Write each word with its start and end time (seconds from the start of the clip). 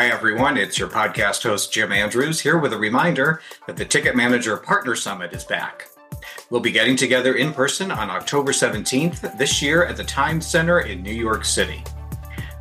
Hi, 0.00 0.06
everyone. 0.06 0.56
It's 0.56 0.78
your 0.78 0.88
podcast 0.88 1.42
host, 1.42 1.74
Jim 1.74 1.92
Andrews, 1.92 2.40
here 2.40 2.56
with 2.56 2.72
a 2.72 2.78
reminder 2.78 3.42
that 3.66 3.76
the 3.76 3.84
TicketManager 3.84 4.62
Partner 4.62 4.96
Summit 4.96 5.34
is 5.34 5.44
back. 5.44 5.88
We'll 6.48 6.62
be 6.62 6.72
getting 6.72 6.96
together 6.96 7.34
in 7.34 7.52
person 7.52 7.90
on 7.90 8.08
October 8.08 8.52
17th 8.52 9.36
this 9.36 9.60
year 9.60 9.84
at 9.84 9.98
the 9.98 10.04
Times 10.04 10.46
Center 10.46 10.80
in 10.80 11.02
New 11.02 11.12
York 11.12 11.44
City. 11.44 11.84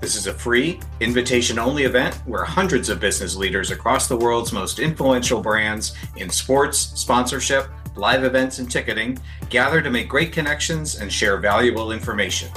This 0.02 0.18
is 0.18 0.28
a 0.28 0.34
free, 0.34 0.82
invitation 1.00 1.60
only 1.60 1.84
event 1.84 2.16
where 2.25 2.44
hundreds 2.44 2.89
of 2.89 3.00
business 3.00 3.38
leaders 3.38 3.71
across 3.71 4.10
the 4.10 4.18
world's 4.18 4.52
most 4.52 4.80
influential 4.80 5.40
brands 5.40 5.96
in 6.18 6.30
sports, 6.30 6.92
sponsorship, 7.00 7.70
live 7.96 8.26
events, 8.26 8.60
and 8.60 8.70
ticketing 8.70 9.18
gather 9.48 9.82
to 9.82 9.90
make 9.90 10.10
great 10.10 10.34
connections 10.34 11.00
and 11.00 11.10
share 11.10 11.38
valuable 11.38 11.94
information. 11.94 12.50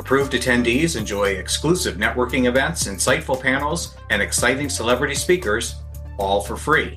Approved 0.00 0.32
attendees 0.32 0.96
enjoy 0.96 1.32
exclusive 1.32 1.96
networking 1.96 2.48
events, 2.48 2.84
insightful 2.84 3.38
panels, 3.38 3.96
and 4.08 4.22
exciting 4.22 4.70
celebrity 4.70 5.14
speakers, 5.14 5.74
all 6.16 6.40
for 6.40 6.56
free. 6.56 6.96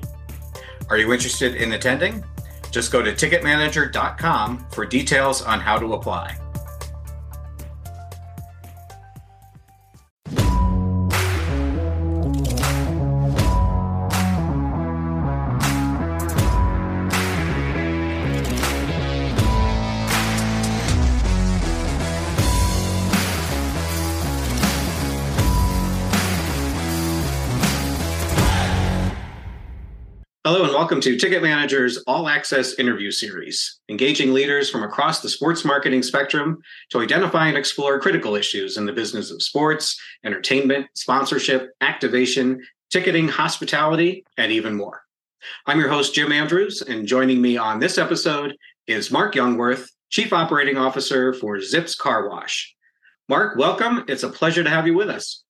Are 0.88 0.96
you 0.96 1.12
interested 1.12 1.56
in 1.56 1.72
attending? 1.72 2.24
Just 2.70 2.90
go 2.90 3.02
to 3.02 3.12
ticketmanager.com 3.12 4.66
for 4.70 4.86
details 4.86 5.42
on 5.42 5.60
how 5.60 5.78
to 5.78 5.92
apply. 5.92 6.38
Welcome 30.84 31.00
to 31.00 31.16
TicketManager's 31.16 31.96
All 32.06 32.28
Access 32.28 32.74
Interview 32.74 33.10
Series, 33.10 33.80
engaging 33.88 34.34
leaders 34.34 34.68
from 34.68 34.82
across 34.82 35.22
the 35.22 35.30
sports 35.30 35.64
marketing 35.64 36.02
spectrum 36.02 36.58
to 36.90 37.00
identify 37.00 37.48
and 37.48 37.56
explore 37.56 37.98
critical 37.98 38.34
issues 38.34 38.76
in 38.76 38.84
the 38.84 38.92
business 38.92 39.30
of 39.30 39.42
sports, 39.42 39.98
entertainment, 40.26 40.88
sponsorship, 40.94 41.70
activation, 41.80 42.62
ticketing, 42.90 43.28
hospitality, 43.28 44.26
and 44.36 44.52
even 44.52 44.74
more. 44.74 45.00
I'm 45.64 45.80
your 45.80 45.88
host, 45.88 46.14
Jim 46.14 46.30
Andrews, 46.30 46.82
and 46.82 47.06
joining 47.06 47.40
me 47.40 47.56
on 47.56 47.78
this 47.78 47.96
episode 47.96 48.54
is 48.86 49.10
Mark 49.10 49.34
Youngworth, 49.34 49.88
Chief 50.10 50.34
Operating 50.34 50.76
Officer 50.76 51.32
for 51.32 51.62
Zips 51.62 51.94
Car 51.94 52.28
Wash. 52.28 52.76
Mark, 53.30 53.56
welcome. 53.56 54.04
It's 54.06 54.22
a 54.22 54.28
pleasure 54.28 54.62
to 54.62 54.68
have 54.68 54.86
you 54.86 54.92
with 54.92 55.08
us. 55.08 55.44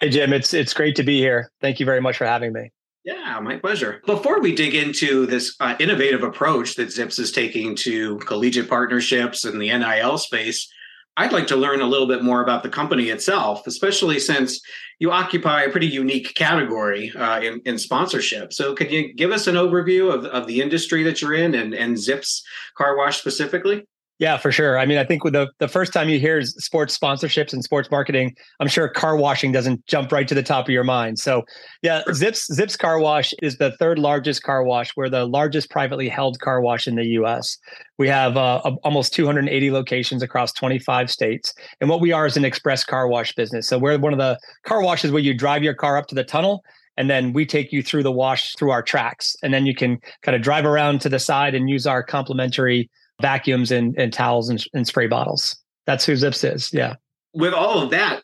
Hey, 0.00 0.08
Jim, 0.08 0.32
it's, 0.32 0.54
it's 0.54 0.72
great 0.72 0.96
to 0.96 1.02
be 1.02 1.18
here. 1.18 1.50
Thank 1.60 1.80
you 1.80 1.84
very 1.84 2.00
much 2.00 2.16
for 2.16 2.24
having 2.24 2.54
me. 2.54 2.70
Yeah, 3.06 3.38
my 3.40 3.56
pleasure. 3.56 4.02
Before 4.04 4.40
we 4.40 4.52
dig 4.52 4.74
into 4.74 5.26
this 5.26 5.54
uh, 5.60 5.76
innovative 5.78 6.24
approach 6.24 6.74
that 6.74 6.90
Zips 6.90 7.20
is 7.20 7.30
taking 7.30 7.76
to 7.76 8.18
collegiate 8.18 8.68
partnerships 8.68 9.44
and 9.44 9.62
the 9.62 9.68
NIL 9.68 10.18
space, 10.18 10.68
I'd 11.16 11.32
like 11.32 11.46
to 11.46 11.56
learn 11.56 11.80
a 11.80 11.86
little 11.86 12.08
bit 12.08 12.24
more 12.24 12.42
about 12.42 12.64
the 12.64 12.68
company 12.68 13.10
itself, 13.10 13.64
especially 13.68 14.18
since 14.18 14.60
you 14.98 15.12
occupy 15.12 15.62
a 15.62 15.70
pretty 15.70 15.86
unique 15.86 16.34
category 16.34 17.12
uh, 17.14 17.40
in, 17.40 17.60
in, 17.64 17.78
sponsorship. 17.78 18.52
So, 18.52 18.74
can 18.74 18.90
you 18.90 19.14
give 19.14 19.30
us 19.30 19.46
an 19.46 19.54
overview 19.54 20.12
of, 20.12 20.24
of 20.24 20.48
the 20.48 20.60
industry 20.60 21.04
that 21.04 21.22
you're 21.22 21.34
in 21.34 21.54
and, 21.54 21.74
and 21.74 21.96
Zips 21.96 22.42
Car 22.76 22.96
Wash 22.96 23.20
specifically? 23.20 23.86
Yeah, 24.18 24.38
for 24.38 24.50
sure. 24.50 24.78
I 24.78 24.86
mean, 24.86 24.96
I 24.96 25.04
think 25.04 25.24
with 25.24 25.34
the 25.34 25.50
the 25.58 25.68
first 25.68 25.92
time 25.92 26.08
you 26.08 26.18
hear 26.18 26.40
sports 26.40 26.96
sponsorships 26.96 27.52
and 27.52 27.62
sports 27.62 27.90
marketing, 27.90 28.34
I'm 28.60 28.68
sure 28.68 28.88
car 28.88 29.14
washing 29.14 29.52
doesn't 29.52 29.86
jump 29.86 30.10
right 30.10 30.26
to 30.26 30.34
the 30.34 30.42
top 30.42 30.66
of 30.66 30.70
your 30.70 30.84
mind. 30.84 31.18
So, 31.18 31.44
yeah, 31.82 32.02
Zips 32.14 32.46
Zips 32.46 32.78
Car 32.78 32.98
Wash 32.98 33.34
is 33.42 33.58
the 33.58 33.72
third 33.72 33.98
largest 33.98 34.42
car 34.42 34.64
wash. 34.64 34.96
We're 34.96 35.10
the 35.10 35.26
largest 35.26 35.68
privately 35.68 36.08
held 36.08 36.40
car 36.40 36.62
wash 36.62 36.86
in 36.88 36.96
the 36.96 37.04
U.S. 37.04 37.58
We 37.98 38.08
have 38.08 38.38
uh, 38.38 38.60
almost 38.84 39.12
280 39.12 39.70
locations 39.70 40.22
across 40.22 40.50
25 40.52 41.10
states, 41.10 41.52
and 41.82 41.90
what 41.90 42.00
we 42.00 42.12
are 42.12 42.24
is 42.24 42.38
an 42.38 42.44
express 42.44 42.84
car 42.84 43.08
wash 43.08 43.34
business. 43.34 43.68
So 43.68 43.78
we're 43.78 43.98
one 43.98 44.14
of 44.14 44.18
the 44.18 44.38
car 44.64 44.80
washes 44.82 45.12
where 45.12 45.22
you 45.22 45.34
drive 45.34 45.62
your 45.62 45.74
car 45.74 45.98
up 45.98 46.06
to 46.06 46.14
the 46.14 46.24
tunnel 46.24 46.64
and 46.96 47.10
then 47.10 47.34
we 47.34 47.44
take 47.44 47.72
you 47.72 47.82
through 47.82 48.02
the 48.02 48.12
wash 48.12 48.54
through 48.54 48.70
our 48.70 48.82
tracks 48.82 49.36
and 49.42 49.52
then 49.52 49.66
you 49.66 49.74
can 49.74 49.98
kind 50.22 50.34
of 50.34 50.40
drive 50.40 50.64
around 50.64 51.02
to 51.02 51.10
the 51.10 51.18
side 51.18 51.54
and 51.54 51.68
use 51.68 51.86
our 51.86 52.02
complimentary 52.02 52.88
vacuums 53.20 53.70
and, 53.70 53.96
and 53.98 54.12
towels 54.12 54.48
and, 54.48 54.64
and 54.74 54.86
spray 54.86 55.06
bottles. 55.06 55.56
That's 55.86 56.04
who 56.04 56.16
Zips 56.16 56.44
is. 56.44 56.72
Yeah. 56.72 56.96
With 57.32 57.54
all 57.54 57.82
of 57.82 57.90
that 57.90 58.22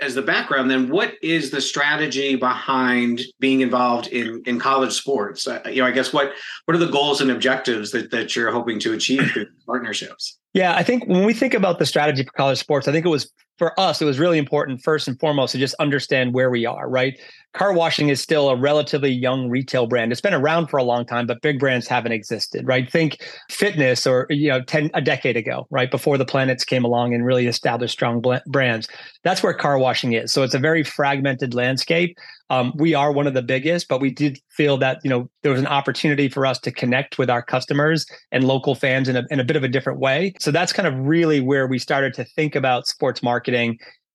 as 0.00 0.14
the 0.14 0.22
background, 0.22 0.70
then 0.70 0.90
what 0.90 1.14
is 1.22 1.50
the 1.50 1.60
strategy 1.60 2.36
behind 2.36 3.22
being 3.40 3.60
involved 3.60 4.06
in 4.08 4.42
in 4.46 4.58
college 4.58 4.92
sports? 4.92 5.46
Uh, 5.46 5.60
you 5.66 5.82
know, 5.82 5.88
I 5.88 5.90
guess 5.90 6.12
what 6.12 6.32
what 6.64 6.76
are 6.76 6.80
the 6.80 6.90
goals 6.90 7.20
and 7.20 7.30
objectives 7.30 7.90
that 7.92 8.10
that 8.10 8.36
you're 8.36 8.52
hoping 8.52 8.78
to 8.80 8.92
achieve 8.92 9.30
through 9.32 9.46
partnerships? 9.66 10.38
Yeah, 10.54 10.74
I 10.74 10.82
think 10.82 11.06
when 11.06 11.24
we 11.24 11.34
think 11.34 11.54
about 11.54 11.78
the 11.78 11.86
strategy 11.86 12.22
for 12.22 12.32
college 12.32 12.58
sports, 12.58 12.86
I 12.86 12.92
think 12.92 13.06
it 13.06 13.10
was 13.10 13.30
for 13.58 13.78
us, 13.78 14.00
it 14.00 14.04
was 14.04 14.18
really 14.18 14.38
important 14.38 14.82
first 14.82 15.08
and 15.08 15.18
foremost 15.18 15.52
to 15.52 15.58
just 15.58 15.74
understand 15.80 16.32
where 16.32 16.50
we 16.50 16.64
are, 16.64 16.88
right? 16.88 17.18
car 17.54 17.72
washing 17.72 18.08
is 18.08 18.20
still 18.20 18.50
a 18.50 18.56
relatively 18.56 19.10
young 19.10 19.48
retail 19.48 19.86
brand. 19.86 20.12
It's 20.12 20.20
been 20.20 20.34
around 20.34 20.68
for 20.68 20.76
a 20.76 20.82
long 20.82 21.04
time, 21.06 21.26
but 21.26 21.40
big 21.40 21.58
brands 21.58 21.88
haven't 21.88 22.12
existed, 22.12 22.66
right? 22.66 22.90
Think 22.90 23.18
fitness 23.50 24.06
or 24.06 24.26
you 24.30 24.48
know 24.48 24.62
10 24.62 24.90
a 24.94 25.00
decade 25.00 25.36
ago, 25.36 25.66
right? 25.70 25.90
Before 25.90 26.18
the 26.18 26.24
planets 26.24 26.64
came 26.64 26.84
along 26.84 27.14
and 27.14 27.24
really 27.24 27.46
established 27.46 27.94
strong 27.94 28.22
brands. 28.46 28.88
That's 29.24 29.42
where 29.42 29.54
car 29.54 29.78
washing 29.78 30.12
is. 30.12 30.32
So 30.32 30.42
it's 30.42 30.54
a 30.54 30.58
very 30.58 30.84
fragmented 30.84 31.54
landscape. 31.54 32.16
Um, 32.50 32.72
we 32.76 32.94
are 32.94 33.12
one 33.12 33.26
of 33.26 33.34
the 33.34 33.42
biggest, 33.42 33.88
but 33.88 34.00
we 34.00 34.10
did 34.10 34.38
feel 34.50 34.78
that 34.78 35.00
you 35.02 35.10
know 35.10 35.28
there 35.42 35.52
was 35.52 35.60
an 35.60 35.66
opportunity 35.66 36.28
for 36.28 36.46
us 36.46 36.58
to 36.60 36.70
connect 36.70 37.18
with 37.18 37.28
our 37.28 37.42
customers 37.42 38.06
and 38.30 38.44
local 38.44 38.74
fans 38.74 39.08
in 39.08 39.16
a, 39.16 39.24
in 39.30 39.40
a 39.40 39.44
bit 39.44 39.56
of 39.56 39.64
a 39.64 39.68
different 39.68 39.98
way. 39.98 40.34
So 40.38 40.50
that's 40.50 40.72
kind 40.72 40.86
of 40.86 40.94
really 40.94 41.40
where 41.40 41.66
we 41.66 41.78
started 41.78 42.14
to 42.14 42.24
think 42.24 42.54
about 42.54 42.86
sports 42.86 43.22
marketing 43.22 43.47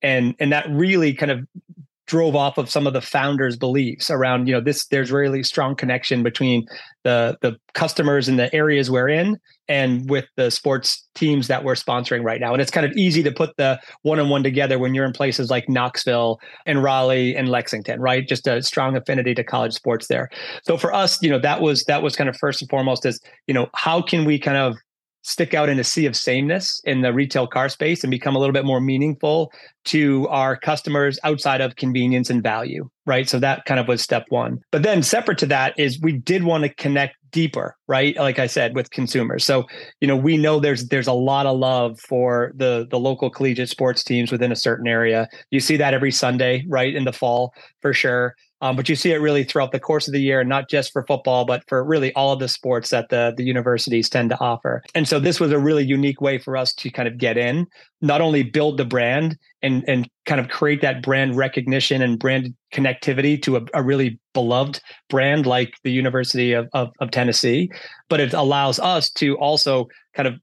and 0.02 0.36
and 0.40 0.52
that 0.52 0.70
really 0.70 1.14
kind 1.14 1.32
of 1.32 1.40
drove 2.06 2.36
off 2.36 2.58
of 2.58 2.70
some 2.70 2.86
of 2.86 2.94
the 2.94 3.02
founders 3.02 3.56
beliefs 3.56 4.10
around 4.10 4.48
you 4.48 4.54
know 4.54 4.60
this 4.60 4.86
there's 4.88 5.12
really 5.12 5.42
strong 5.42 5.74
connection 5.74 6.22
between 6.22 6.66
the 7.04 7.38
the 7.42 7.56
customers 7.74 8.28
in 8.28 8.36
the 8.36 8.54
areas 8.54 8.92
we're 8.92 9.08
in 9.08 9.38
and 9.70 10.10
with 10.10 10.26
the 10.36 10.52
sports 10.52 11.08
teams 11.16 11.48
that 11.48 11.64
we're 11.64 11.74
sponsoring 11.74 12.22
right 12.22 12.42
now. 12.42 12.52
And 12.52 12.62
it's 12.62 12.70
kind 12.70 12.86
of 12.86 12.92
easy 12.98 13.24
to 13.24 13.32
put 13.32 13.56
the 13.56 13.80
one 14.02 14.20
on 14.20 14.28
one 14.28 14.44
together 14.44 14.78
when 14.78 14.94
you're 14.94 15.06
in 15.06 15.14
places 15.14 15.50
like 15.50 15.70
Knoxville 15.70 16.42
and 16.66 16.84
Raleigh 16.84 17.34
and 17.36 17.48
Lexington 17.48 18.02
right? 18.02 18.28
Just 18.28 18.46
a 18.46 18.62
strong 18.62 18.98
affinity 18.98 19.34
to 19.36 19.44
college 19.44 19.74
sports 19.74 20.08
there. 20.08 20.30
So 20.64 20.78
for 20.78 20.94
us 20.94 21.22
you 21.24 21.30
know 21.30 21.40
that 21.40 21.62
was 21.62 21.86
that 21.86 22.04
was 22.04 22.16
kind 22.16 22.30
of 22.30 22.36
first 22.38 22.62
and 22.62 22.70
foremost 22.70 23.06
is 23.06 23.22
you 23.48 23.54
know 23.54 23.70
how 23.74 24.02
can 24.02 24.26
we 24.26 24.38
kind 24.38 24.58
of 24.58 24.78
stick 25.24 25.54
out 25.54 25.70
in 25.70 25.80
a 25.80 25.84
sea 25.84 26.06
of 26.06 26.16
sameness 26.16 26.82
in 26.86 27.02
the 27.02 27.14
retail 27.14 27.48
car 27.48 27.70
space 27.70 28.04
and 28.04 28.12
become 28.12 28.36
a 28.36 28.40
little 28.40 28.54
bit 28.54 28.66
more 28.66 28.80
meaningful 28.80 29.52
to 29.86 30.28
our 30.28 30.56
customers 30.56 31.20
outside 31.24 31.62
of 31.62 31.76
convenience 31.76 32.30
and 32.30 32.44
value 32.44 32.90
right? 33.06 33.28
So 33.28 33.40
that 33.40 33.66
kind 33.66 33.80
of 33.80 33.88
was 33.88 34.02
step 34.02 34.26
one. 34.30 34.62
But 34.72 34.84
then 34.84 35.04
separate 35.04 35.38
to 35.40 35.46
that 35.48 35.78
is 35.78 36.00
we 36.02 36.14
did 36.14 36.44
want 36.44 36.64
to 36.64 36.70
connect 36.70 37.18
deeper 37.32 37.76
right? 37.88 38.16
Like 38.16 38.38
i 38.38 38.46
said 38.46 38.76
with 38.76 38.92
consumers. 38.92 39.44
So 39.44 39.66
you 40.00 40.08
know 40.08 40.16
we 40.16 40.38
know 40.38 40.60
there's 40.60 40.88
there's 40.90 41.08
a 41.08 41.14
lot 41.14 41.48
of 41.48 41.58
love 41.58 42.00
for 42.00 42.52
the 42.56 42.88
the 42.90 43.00
local 43.00 43.30
collegiate 43.30 43.70
sports 43.70 44.04
teams 44.04 44.32
within 44.32 44.52
a 44.52 44.56
certain 44.56 44.88
area. 44.88 45.28
You 45.50 45.60
see 45.60 45.76
that 45.78 45.94
every 45.94 46.12
sunday 46.12 46.64
right 46.68 46.94
in 46.94 47.06
the 47.06 47.14
fall 47.14 47.54
for 47.82 47.92
sure 47.92 48.36
um, 48.64 48.78
but 48.78 48.88
you 48.88 48.96
see 48.96 49.12
it 49.12 49.18
really 49.18 49.44
throughout 49.44 49.74
the 49.74 49.80
course 49.80 50.08
of 50.08 50.14
the 50.14 50.22
year, 50.22 50.42
not 50.46 50.70
just 50.70 50.94
for 50.94 51.06
football, 51.06 51.44
but 51.44 51.68
for 51.68 51.84
really 51.84 52.14
all 52.14 52.32
of 52.32 52.40
the 52.40 52.48
sports 52.48 52.92
that 52.92 53.10
the, 53.10 53.34
the 53.36 53.44
universities 53.44 54.10
tend 54.10 54.30
to 54.30 54.40
offer. 54.40 54.82
And 54.96 55.06
so 55.06 55.20
this 55.20 55.38
was 55.38 55.52
a 55.52 55.60
really 55.60 55.84
unique 55.84 56.22
way 56.22 56.38
for 56.38 56.56
us 56.56 56.74
to 56.76 56.90
kind 56.90 57.10
of 57.10 57.18
get 57.18 57.38
in, 57.38 57.68
not 58.00 58.22
only 58.22 58.42
build 58.42 58.78
the 58.78 58.86
brand 58.86 59.38
and, 59.62 59.84
and 59.90 60.10
kind 60.26 60.40
of 60.40 60.48
create 60.48 60.82
that 60.82 61.04
brand 61.04 61.36
recognition 61.36 62.02
and 62.02 62.18
brand 62.18 62.56
connectivity 62.74 63.42
to 63.42 63.58
a, 63.58 63.62
a 63.74 63.84
really 63.84 64.18
beloved 64.34 64.80
brand 65.10 65.46
like 65.46 65.74
the 65.84 65.92
University 65.92 66.54
of, 66.54 66.70
of, 66.72 66.90
of 67.02 67.12
Tennessee, 67.12 67.70
but 68.08 68.22
it 68.22 68.34
allows 68.34 68.80
us 68.80 69.10
to 69.10 69.36
also 69.40 69.90
kind 70.16 70.26
of 70.30 70.36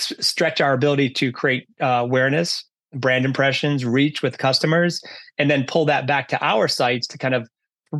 stretch 0.00 0.62
our 0.62 0.72
ability 0.72 1.10
to 1.10 1.30
create 1.30 1.66
uh, 1.82 1.86
awareness 1.86 2.64
brand 2.94 3.24
impressions, 3.24 3.84
reach 3.84 4.22
with 4.22 4.38
customers, 4.38 5.02
and 5.38 5.50
then 5.50 5.64
pull 5.66 5.84
that 5.86 6.06
back 6.06 6.28
to 6.28 6.44
our 6.44 6.68
sites 6.68 7.06
to 7.08 7.18
kind 7.18 7.34
of 7.34 7.48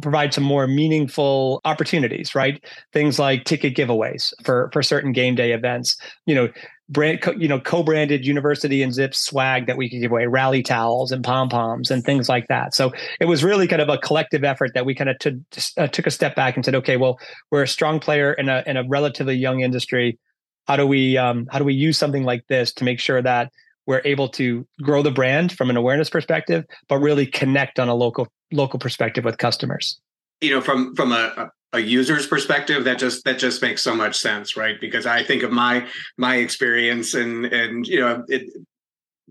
provide 0.00 0.32
some 0.32 0.44
more 0.44 0.66
meaningful 0.66 1.60
opportunities, 1.64 2.34
right? 2.34 2.64
Things 2.92 3.18
like 3.18 3.44
ticket 3.44 3.74
giveaways 3.74 4.32
for 4.42 4.70
for 4.72 4.82
certain 4.82 5.12
game 5.12 5.34
day 5.34 5.52
events. 5.52 5.96
You 6.26 6.34
know, 6.34 6.48
brand 6.92 7.20
you 7.38 7.48
know 7.48 7.58
co-branded 7.58 8.26
university 8.26 8.82
and 8.82 8.92
zip 8.92 9.14
swag 9.14 9.66
that 9.66 9.76
we 9.76 9.88
could 9.88 10.00
give 10.00 10.10
away 10.10 10.26
rally 10.26 10.62
towels 10.62 11.10
and 11.10 11.24
pom 11.24 11.48
poms 11.48 11.90
and 11.90 12.04
things 12.04 12.28
like 12.28 12.46
that 12.48 12.74
so 12.74 12.92
it 13.20 13.24
was 13.24 13.42
really 13.42 13.66
kind 13.66 13.80
of 13.80 13.88
a 13.88 13.98
collective 13.98 14.44
effort 14.44 14.72
that 14.74 14.84
we 14.84 14.94
kind 14.94 15.08
of 15.08 15.18
t- 15.18 15.40
uh, 15.78 15.86
took 15.86 16.06
a 16.06 16.10
step 16.10 16.34
back 16.34 16.54
and 16.54 16.64
said 16.64 16.74
okay 16.74 16.96
well 16.96 17.18
we're 17.50 17.62
a 17.62 17.68
strong 17.68 17.98
player 17.98 18.32
in 18.34 18.48
a 18.48 18.62
in 18.66 18.76
a 18.76 18.86
relatively 18.88 19.34
young 19.34 19.60
industry 19.60 20.18
how 20.66 20.76
do 20.76 20.86
we 20.86 21.16
um, 21.16 21.46
how 21.50 21.58
do 21.58 21.64
we 21.64 21.74
use 21.74 21.96
something 21.96 22.24
like 22.24 22.46
this 22.48 22.72
to 22.72 22.84
make 22.84 23.00
sure 23.00 23.22
that 23.22 23.50
we're 23.86 24.02
able 24.04 24.28
to 24.28 24.66
grow 24.82 25.02
the 25.02 25.10
brand 25.10 25.52
from 25.52 25.70
an 25.70 25.76
awareness 25.76 26.10
perspective, 26.10 26.64
but 26.88 26.98
really 26.98 27.26
connect 27.26 27.78
on 27.78 27.88
a 27.88 27.94
local 27.94 28.28
local 28.52 28.78
perspective 28.78 29.24
with 29.24 29.38
customers. 29.38 30.00
You 30.40 30.50
know, 30.50 30.60
from 30.60 30.94
from 30.94 31.12
a, 31.12 31.50
a 31.72 31.78
user's 31.80 32.26
perspective, 32.26 32.84
that 32.84 32.98
just 32.98 33.24
that 33.24 33.38
just 33.38 33.62
makes 33.62 33.82
so 33.82 33.94
much 33.94 34.18
sense, 34.18 34.56
right? 34.56 34.80
Because 34.80 35.06
I 35.06 35.22
think 35.22 35.42
of 35.42 35.50
my 35.50 35.86
my 36.16 36.36
experience 36.36 37.14
and 37.14 37.46
and 37.46 37.86
you 37.86 38.00
know 38.00 38.24
it 38.28 38.52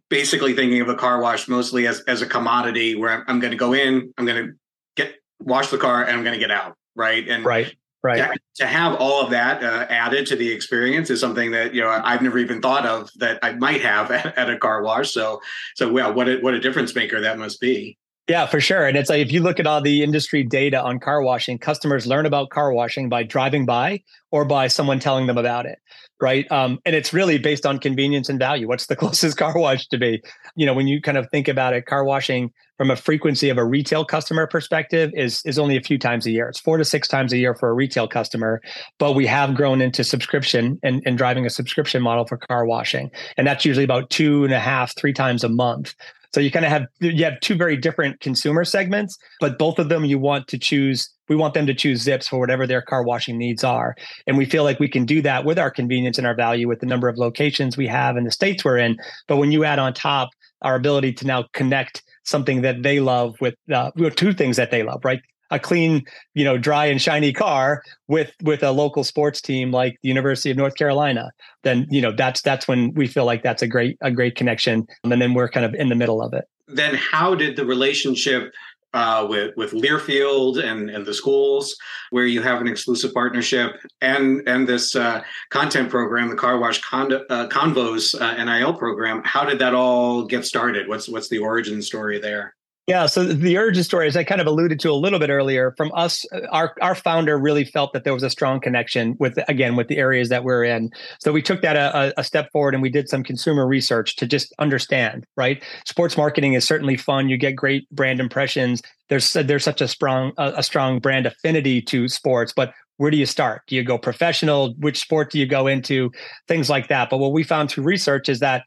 basically 0.09 0.53
thinking 0.53 0.81
of 0.81 0.89
a 0.89 0.95
car 0.95 1.21
wash 1.21 1.47
mostly 1.47 1.87
as 1.87 2.01
as 2.01 2.21
a 2.21 2.27
commodity 2.27 2.95
where 2.95 3.11
I'm, 3.11 3.23
I'm 3.27 3.39
going 3.39 3.51
to 3.51 3.57
go 3.57 3.73
in, 3.73 4.13
I'm 4.17 4.25
going 4.25 4.45
to 4.45 4.53
get 4.95 5.15
wash 5.39 5.69
the 5.69 5.77
car, 5.77 6.03
and 6.03 6.11
I'm 6.11 6.23
going 6.23 6.33
to 6.33 6.39
get 6.39 6.51
out, 6.51 6.75
right? 6.95 7.27
And 7.27 7.45
right 7.45 7.73
right. 8.03 8.17
To, 8.17 8.39
to, 8.55 8.67
have 8.67 8.95
all 8.95 9.23
of 9.23 9.31
that 9.31 9.63
uh, 9.63 9.85
added 9.89 10.27
to 10.27 10.35
the 10.35 10.51
experience 10.51 11.09
is 11.09 11.19
something 11.19 11.51
that 11.51 11.73
you 11.73 11.81
know 11.81 11.89
i've 11.89 12.21
never 12.21 12.37
even 12.37 12.61
thought 12.61 12.85
of 12.85 13.09
that 13.17 13.39
i 13.43 13.53
might 13.53 13.81
have 13.81 14.11
at, 14.11 14.37
at 14.37 14.49
a 14.49 14.57
car 14.57 14.81
wash. 14.83 15.11
So 15.11 15.41
so 15.75 15.91
well 15.91 16.13
what 16.13 16.27
a, 16.27 16.37
what 16.37 16.53
a 16.53 16.59
difference 16.59 16.95
maker 16.95 17.21
that 17.21 17.37
must 17.37 17.59
be. 17.59 17.97
Yeah, 18.27 18.45
for 18.45 18.61
sure. 18.61 18.85
And 18.85 18.95
it's 18.95 19.09
like 19.09 19.19
if 19.19 19.31
you 19.31 19.41
look 19.41 19.59
at 19.59 19.67
all 19.67 19.81
the 19.81 20.03
industry 20.03 20.43
data 20.43 20.81
on 20.81 20.99
car 20.99 21.21
washing, 21.21 21.57
customers 21.57 22.07
learn 22.07 22.25
about 22.25 22.49
car 22.49 22.71
washing 22.71 23.09
by 23.09 23.23
driving 23.23 23.65
by 23.65 24.03
or 24.31 24.45
by 24.45 24.67
someone 24.67 24.99
telling 24.99 25.27
them 25.27 25.37
about 25.37 25.65
it, 25.65 25.79
right? 26.21 26.49
Um, 26.51 26.79
and 26.85 26.95
it's 26.95 27.13
really 27.13 27.37
based 27.37 27.65
on 27.65 27.79
convenience 27.79 28.29
and 28.29 28.39
value. 28.39 28.67
What's 28.67 28.87
the 28.87 28.95
closest 29.01 29.37
car 29.37 29.57
wash 29.57 29.87
to 29.87 29.97
be? 29.97 30.21
You 30.55 30.65
know, 30.65 30.73
when 30.73 30.87
you 30.87 31.01
kind 31.01 31.17
of 31.17 31.29
think 31.29 31.47
about 31.47 31.73
it, 31.73 31.85
car 31.85 32.03
washing 32.03 32.51
from 32.77 32.89
a 32.89 32.95
frequency 32.95 33.49
of 33.49 33.59
a 33.59 33.63
retail 33.63 34.03
customer 34.03 34.47
perspective 34.47 35.11
is 35.13 35.43
is 35.45 35.59
only 35.59 35.77
a 35.77 35.81
few 35.81 35.99
times 35.99 36.25
a 36.25 36.31
year. 36.31 36.49
It's 36.49 36.59
four 36.59 36.77
to 36.77 36.85
six 36.85 37.07
times 37.07 37.31
a 37.31 37.37
year 37.37 37.53
for 37.53 37.69
a 37.69 37.73
retail 37.73 38.07
customer, 38.07 38.61
but 38.97 39.13
we 39.13 39.27
have 39.27 39.53
grown 39.53 39.81
into 39.81 40.03
subscription 40.03 40.79
and, 40.81 41.03
and 41.05 41.15
driving 41.17 41.45
a 41.45 41.49
subscription 41.51 42.01
model 42.01 42.25
for 42.25 42.37
car 42.37 42.65
washing, 42.65 43.11
and 43.37 43.45
that's 43.45 43.65
usually 43.65 43.83
about 43.83 44.09
two 44.09 44.43
and 44.43 44.53
a 44.53 44.59
half, 44.59 44.95
three 44.95 45.13
times 45.13 45.43
a 45.43 45.49
month. 45.49 45.93
So 46.33 46.39
you 46.39 46.51
kind 46.51 46.65
of 46.65 46.71
have 46.71 46.85
you 46.99 47.23
have 47.23 47.39
two 47.41 47.55
very 47.55 47.75
different 47.75 48.19
consumer 48.21 48.63
segments, 48.63 49.17
but 49.39 49.59
both 49.59 49.79
of 49.79 49.89
them 49.89 50.05
you 50.05 50.19
want 50.19 50.47
to 50.49 50.57
choose. 50.57 51.09
We 51.27 51.35
want 51.35 51.53
them 51.53 51.65
to 51.67 51.73
choose 51.73 52.01
Zips 52.03 52.27
for 52.27 52.39
whatever 52.39 52.67
their 52.67 52.81
car 52.81 53.03
washing 53.03 53.37
needs 53.37 53.63
are, 53.63 53.95
and 54.27 54.37
we 54.37 54.45
feel 54.45 54.63
like 54.63 54.79
we 54.79 54.89
can 54.89 55.05
do 55.05 55.21
that 55.21 55.45
with 55.45 55.59
our 55.59 55.71
convenience 55.71 56.17
and 56.17 56.27
our 56.27 56.35
value 56.35 56.67
with 56.67 56.79
the 56.79 56.85
number 56.85 57.07
of 57.07 57.17
locations 57.17 57.77
we 57.77 57.87
have 57.87 58.15
and 58.15 58.25
the 58.25 58.31
states 58.31 58.65
we're 58.65 58.77
in. 58.77 58.97
But 59.27 59.37
when 59.37 59.51
you 59.51 59.63
add 59.63 59.79
on 59.79 59.93
top 59.93 60.29
our 60.61 60.75
ability 60.75 61.13
to 61.13 61.25
now 61.25 61.45
connect 61.53 62.03
something 62.23 62.61
that 62.61 62.83
they 62.83 62.99
love 62.99 63.35
with 63.41 63.55
uh, 63.73 63.91
two 64.15 64.33
things 64.33 64.57
that 64.57 64.71
they 64.71 64.83
love, 64.83 65.03
right? 65.03 65.21
A 65.51 65.59
clean, 65.59 66.03
you 66.33 66.43
know, 66.43 66.57
dry 66.57 66.85
and 66.85 67.01
shiny 67.01 67.31
car 67.31 67.83
with 68.07 68.33
with 68.41 68.63
a 68.63 68.71
local 68.71 69.03
sports 69.03 69.41
team 69.41 69.71
like 69.71 69.97
the 70.01 70.09
University 70.09 70.49
of 70.49 70.57
North 70.57 70.75
Carolina, 70.75 71.31
then 71.63 71.85
you 71.89 72.01
know 72.01 72.11
that's 72.11 72.41
that's 72.41 72.67
when 72.67 72.93
we 72.93 73.07
feel 73.07 73.25
like 73.25 73.43
that's 73.43 73.61
a 73.61 73.67
great 73.67 73.97
a 74.01 74.11
great 74.11 74.35
connection, 74.35 74.87
and 75.03 75.21
then 75.21 75.33
we're 75.33 75.49
kind 75.49 75.65
of 75.65 75.73
in 75.75 75.89
the 75.89 75.95
middle 75.95 76.21
of 76.21 76.33
it. 76.33 76.45
Then 76.67 76.95
how 76.95 77.35
did 77.35 77.57
the 77.57 77.65
relationship 77.65 78.51
uh, 78.93 79.25
with 79.29 79.55
with 79.55 79.71
Learfield 79.71 80.63
and 80.63 80.89
and 80.89 81.05
the 81.05 81.13
schools 81.13 81.75
where 82.09 82.25
you 82.25 82.41
have 82.41 82.61
an 82.61 82.67
exclusive 82.67 83.13
partnership 83.13 83.75
and 84.01 84.47
and 84.47 84.67
this 84.67 84.95
uh, 84.95 85.21
content 85.49 85.89
program, 85.89 86.29
the 86.29 86.35
Car 86.35 86.59
Wash 86.59 86.81
Con- 86.81 87.13
uh, 87.29 87.47
Convos 87.47 88.19
uh, 88.19 88.43
NIL 88.43 88.73
program. 88.73 89.21
How 89.23 89.45
did 89.45 89.59
that 89.59 89.73
all 89.73 90.25
get 90.25 90.45
started? 90.45 90.87
What's 90.87 91.07
what's 91.07 91.29
the 91.29 91.39
origin 91.39 91.81
story 91.81 92.19
there? 92.19 92.55
Yeah, 92.87 93.05
so 93.05 93.23
the 93.23 93.57
origin 93.57 93.83
story, 93.83 94.07
as 94.07 94.17
I 94.17 94.23
kind 94.23 94.41
of 94.41 94.47
alluded 94.47 94.79
to 94.81 94.89
a 94.89 94.93
little 94.93 95.19
bit 95.19 95.29
earlier, 95.29 95.73
from 95.77 95.91
us, 95.93 96.25
uh, 96.33 96.41
our 96.51 96.73
our 96.81 96.95
founder 96.95 97.37
really 97.37 97.63
felt 97.63 97.93
that 97.93 98.03
there 98.03 98.13
was 98.13 98.23
a 98.23 98.29
strong 98.29 98.59
connection 98.59 99.15
with, 99.19 99.37
again, 99.47 99.75
with 99.75 99.87
the 99.87 99.97
areas 99.97 100.29
that 100.29 100.43
we're 100.43 100.63
in. 100.63 100.89
So 101.19 101.31
we 101.31 101.43
took 101.43 101.61
that 101.61 101.75
a, 101.75 102.11
a 102.19 102.23
step 102.23 102.51
forward 102.51 102.73
and 102.73 102.81
we 102.81 102.89
did 102.89 103.07
some 103.07 103.23
consumer 103.23 103.67
research 103.67 104.15
to 104.15 104.25
just 104.25 104.51
understand. 104.57 105.25
Right, 105.37 105.63
sports 105.85 106.17
marketing 106.17 106.53
is 106.53 106.65
certainly 106.65 106.97
fun. 106.97 107.29
You 107.29 107.37
get 107.37 107.55
great 107.55 107.87
brand 107.91 108.19
impressions. 108.19 108.81
There's 109.09 109.31
there's 109.31 109.63
such 109.63 109.81
a 109.81 109.87
strong 109.87 110.33
a 110.37 110.63
strong 110.63 110.99
brand 110.99 111.27
affinity 111.27 111.83
to 111.83 112.07
sports, 112.07 112.51
but 112.51 112.73
where 112.97 113.11
do 113.11 113.17
you 113.17 113.27
start? 113.27 113.61
Do 113.67 113.75
you 113.75 113.83
go 113.83 113.97
professional? 113.97 114.73
Which 114.79 114.99
sport 114.99 115.31
do 115.31 115.39
you 115.39 115.45
go 115.45 115.67
into? 115.67 116.11
Things 116.47 116.69
like 116.69 116.87
that. 116.87 117.09
But 117.09 117.17
what 117.17 117.31
we 117.31 117.43
found 117.43 117.69
through 117.69 117.83
research 117.83 118.27
is 118.27 118.39
that 118.39 118.65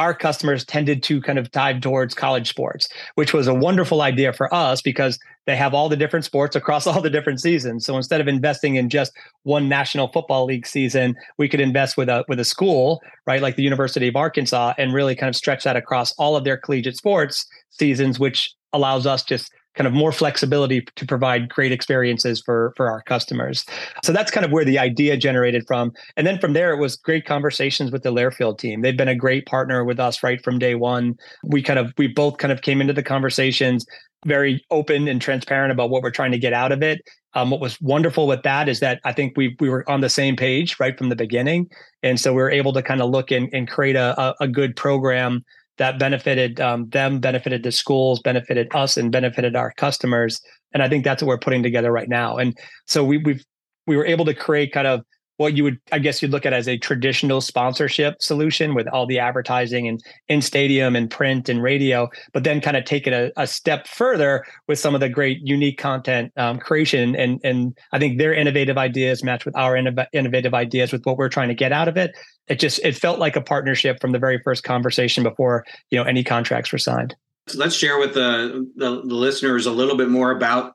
our 0.00 0.14
customers 0.14 0.64
tended 0.64 1.02
to 1.02 1.20
kind 1.20 1.38
of 1.38 1.50
dive 1.50 1.82
towards 1.82 2.14
college 2.14 2.48
sports, 2.48 2.88
which 3.16 3.34
was 3.34 3.46
a 3.46 3.52
wonderful 3.52 4.00
idea 4.00 4.32
for 4.32 4.52
us 4.52 4.80
because 4.80 5.18
they 5.46 5.54
have 5.54 5.74
all 5.74 5.90
the 5.90 5.96
different 5.96 6.24
sports 6.24 6.56
across 6.56 6.86
all 6.88 7.02
the 7.02 7.10
different 7.10 7.38
seasons. 7.38 7.84
So 7.84 7.94
instead 7.98 8.18
of 8.18 8.26
investing 8.26 8.76
in 8.76 8.88
just 8.88 9.12
one 9.42 9.68
National 9.68 10.08
Football 10.10 10.46
League 10.46 10.66
season, 10.66 11.14
we 11.36 11.50
could 11.50 11.60
invest 11.60 11.98
with 11.98 12.08
a 12.08 12.24
with 12.28 12.40
a 12.40 12.46
school, 12.46 13.02
right, 13.26 13.42
like 13.42 13.56
the 13.56 13.62
University 13.62 14.08
of 14.08 14.16
Arkansas, 14.16 14.72
and 14.78 14.94
really 14.94 15.14
kind 15.14 15.28
of 15.28 15.36
stretch 15.36 15.64
that 15.64 15.76
across 15.76 16.12
all 16.12 16.34
of 16.34 16.44
their 16.44 16.56
collegiate 16.56 16.96
sports 16.96 17.44
seasons, 17.68 18.18
which 18.18 18.54
allows 18.72 19.06
us 19.06 19.22
just 19.22 19.52
kind 19.74 19.86
of 19.86 19.92
more 19.92 20.12
flexibility 20.12 20.82
to 20.96 21.06
provide 21.06 21.48
great 21.48 21.72
experiences 21.72 22.42
for 22.44 22.72
for 22.76 22.90
our 22.90 23.02
customers. 23.02 23.64
So 24.04 24.12
that's 24.12 24.30
kind 24.30 24.44
of 24.44 24.52
where 24.52 24.64
the 24.64 24.78
idea 24.78 25.16
generated 25.16 25.64
from. 25.66 25.92
And 26.16 26.26
then 26.26 26.38
from 26.38 26.52
there, 26.52 26.72
it 26.72 26.78
was 26.78 26.96
great 26.96 27.24
conversations 27.24 27.92
with 27.92 28.02
the 28.02 28.12
Learfield 28.12 28.58
team. 28.58 28.82
They've 28.82 28.96
been 28.96 29.08
a 29.08 29.14
great 29.14 29.46
partner 29.46 29.84
with 29.84 30.00
us 30.00 30.22
right 30.22 30.42
from 30.42 30.58
day 30.58 30.74
one. 30.74 31.14
We 31.44 31.62
kind 31.62 31.78
of 31.78 31.92
we 31.96 32.08
both 32.08 32.38
kind 32.38 32.52
of 32.52 32.62
came 32.62 32.80
into 32.80 32.92
the 32.92 33.02
conversations 33.02 33.86
very 34.26 34.62
open 34.70 35.08
and 35.08 35.20
transparent 35.20 35.72
about 35.72 35.90
what 35.90 36.02
we're 36.02 36.10
trying 36.10 36.32
to 36.32 36.38
get 36.38 36.52
out 36.52 36.72
of 36.72 36.82
it. 36.82 37.00
Um, 37.34 37.50
what 37.50 37.60
was 37.60 37.80
wonderful 37.80 38.26
with 38.26 38.42
that 38.42 38.68
is 38.68 38.80
that 38.80 39.00
I 39.04 39.12
think 39.12 39.34
we 39.36 39.56
we 39.60 39.68
were 39.68 39.88
on 39.88 40.00
the 40.00 40.10
same 40.10 40.36
page 40.36 40.78
right 40.80 40.98
from 40.98 41.10
the 41.10 41.16
beginning, 41.16 41.70
and 42.02 42.18
so 42.18 42.32
we 42.32 42.42
were 42.42 42.50
able 42.50 42.72
to 42.72 42.82
kind 42.82 43.00
of 43.00 43.10
look 43.10 43.30
and, 43.30 43.48
and 43.52 43.68
create 43.68 43.96
a, 43.96 44.20
a, 44.20 44.34
a 44.40 44.48
good 44.48 44.74
program 44.74 45.44
that 45.80 45.98
benefited 45.98 46.60
um, 46.60 46.90
them, 46.90 47.20
benefited 47.20 47.62
the 47.62 47.72
schools, 47.72 48.20
benefited 48.20 48.68
us, 48.74 48.98
and 48.98 49.10
benefited 49.10 49.56
our 49.56 49.72
customers. 49.78 50.38
And 50.74 50.82
I 50.82 50.90
think 50.90 51.04
that's 51.04 51.22
what 51.22 51.28
we're 51.28 51.38
putting 51.38 51.62
together 51.62 51.90
right 51.90 52.08
now. 52.08 52.36
And 52.36 52.56
so 52.86 53.02
we 53.02 53.16
we've 53.16 53.42
we 53.86 53.96
were 53.96 54.04
able 54.04 54.26
to 54.26 54.34
create 54.34 54.72
kind 54.72 54.86
of 54.86 55.00
what 55.40 55.56
you 55.56 55.64
would 55.64 55.78
i 55.90 55.98
guess 55.98 56.20
you'd 56.20 56.30
look 56.30 56.44
at 56.44 56.52
as 56.52 56.68
a 56.68 56.76
traditional 56.76 57.40
sponsorship 57.40 58.20
solution 58.20 58.74
with 58.74 58.86
all 58.88 59.06
the 59.06 59.18
advertising 59.18 59.88
and 59.88 60.04
in 60.28 60.42
stadium 60.42 60.94
and 60.94 61.10
print 61.10 61.48
and 61.48 61.62
radio 61.62 62.06
but 62.34 62.44
then 62.44 62.60
kind 62.60 62.76
of 62.76 62.84
take 62.84 63.06
it 63.06 63.14
a, 63.14 63.32
a 63.40 63.46
step 63.46 63.86
further 63.86 64.44
with 64.68 64.78
some 64.78 64.94
of 64.94 65.00
the 65.00 65.08
great 65.08 65.38
unique 65.42 65.78
content 65.78 66.32
um, 66.36 66.58
creation. 66.58 67.16
And 67.16 67.40
and 67.42 67.76
i 67.92 67.98
think 67.98 68.18
their 68.18 68.34
innovative 68.34 68.76
ideas 68.78 69.24
match 69.24 69.44
with 69.44 69.56
our 69.56 69.76
innovative 70.12 70.54
ideas 70.54 70.92
with 70.92 71.04
what 71.04 71.16
we're 71.16 71.28
trying 71.28 71.48
to 71.48 71.54
get 71.54 71.72
out 71.72 71.88
of 71.88 71.96
it. 71.96 72.12
It 72.48 72.58
just 72.58 72.80
it 72.84 72.96
felt 72.96 73.18
like 73.18 73.36
a 73.36 73.40
partnership 73.40 74.00
from 74.00 74.12
the 74.12 74.18
very 74.18 74.40
first 74.44 74.64
conversation 74.64 75.22
before 75.22 75.64
you 75.90 75.98
know 75.98 76.04
any 76.04 76.22
contracts 76.22 76.72
were 76.72 76.78
signed. 76.78 77.14
So 77.48 77.58
let's 77.58 77.74
share 77.74 77.98
with 77.98 78.14
the, 78.14 78.68
the, 78.76 79.02
the 79.02 79.14
listeners 79.14 79.66
a 79.66 79.72
little 79.72 79.96
bit 79.96 80.08
more 80.08 80.30
about 80.30 80.74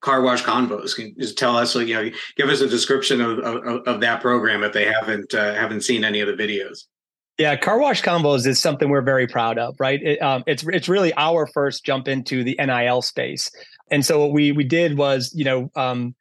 car 0.00 0.22
wash 0.22 0.42
convos. 0.42 0.94
Can 0.94 1.14
just 1.18 1.38
tell 1.38 1.56
us 1.56 1.74
like 1.74 1.88
you 1.88 1.94
know 1.94 2.10
give 2.36 2.48
us 2.48 2.60
a 2.60 2.68
description 2.68 3.20
of, 3.20 3.38
of, 3.38 3.82
of 3.86 4.00
that 4.00 4.20
program 4.20 4.62
if 4.62 4.72
they 4.72 4.84
haven't 4.84 5.34
uh, 5.34 5.54
haven't 5.54 5.82
seen 5.82 6.04
any 6.04 6.20
of 6.20 6.28
the 6.28 6.34
videos. 6.34 6.84
Yeah 7.38 7.56
car 7.56 7.78
wash 7.78 8.02
convos 8.02 8.46
is 8.46 8.58
something 8.58 8.88
we're 8.88 9.02
very 9.02 9.26
proud 9.26 9.58
of 9.58 9.76
right? 9.78 10.02
It, 10.02 10.22
um, 10.22 10.44
it's 10.46 10.64
it's 10.68 10.88
really 10.88 11.12
our 11.14 11.46
first 11.46 11.84
jump 11.84 12.08
into 12.08 12.44
the 12.44 12.56
nil 12.58 13.02
space. 13.02 13.50
And 13.90 14.04
so 14.04 14.20
what 14.20 14.32
we 14.32 14.52
we 14.52 14.64
did 14.64 14.96
was 14.96 15.32
you 15.34 15.44
know 15.44 15.70
um, 15.76 16.14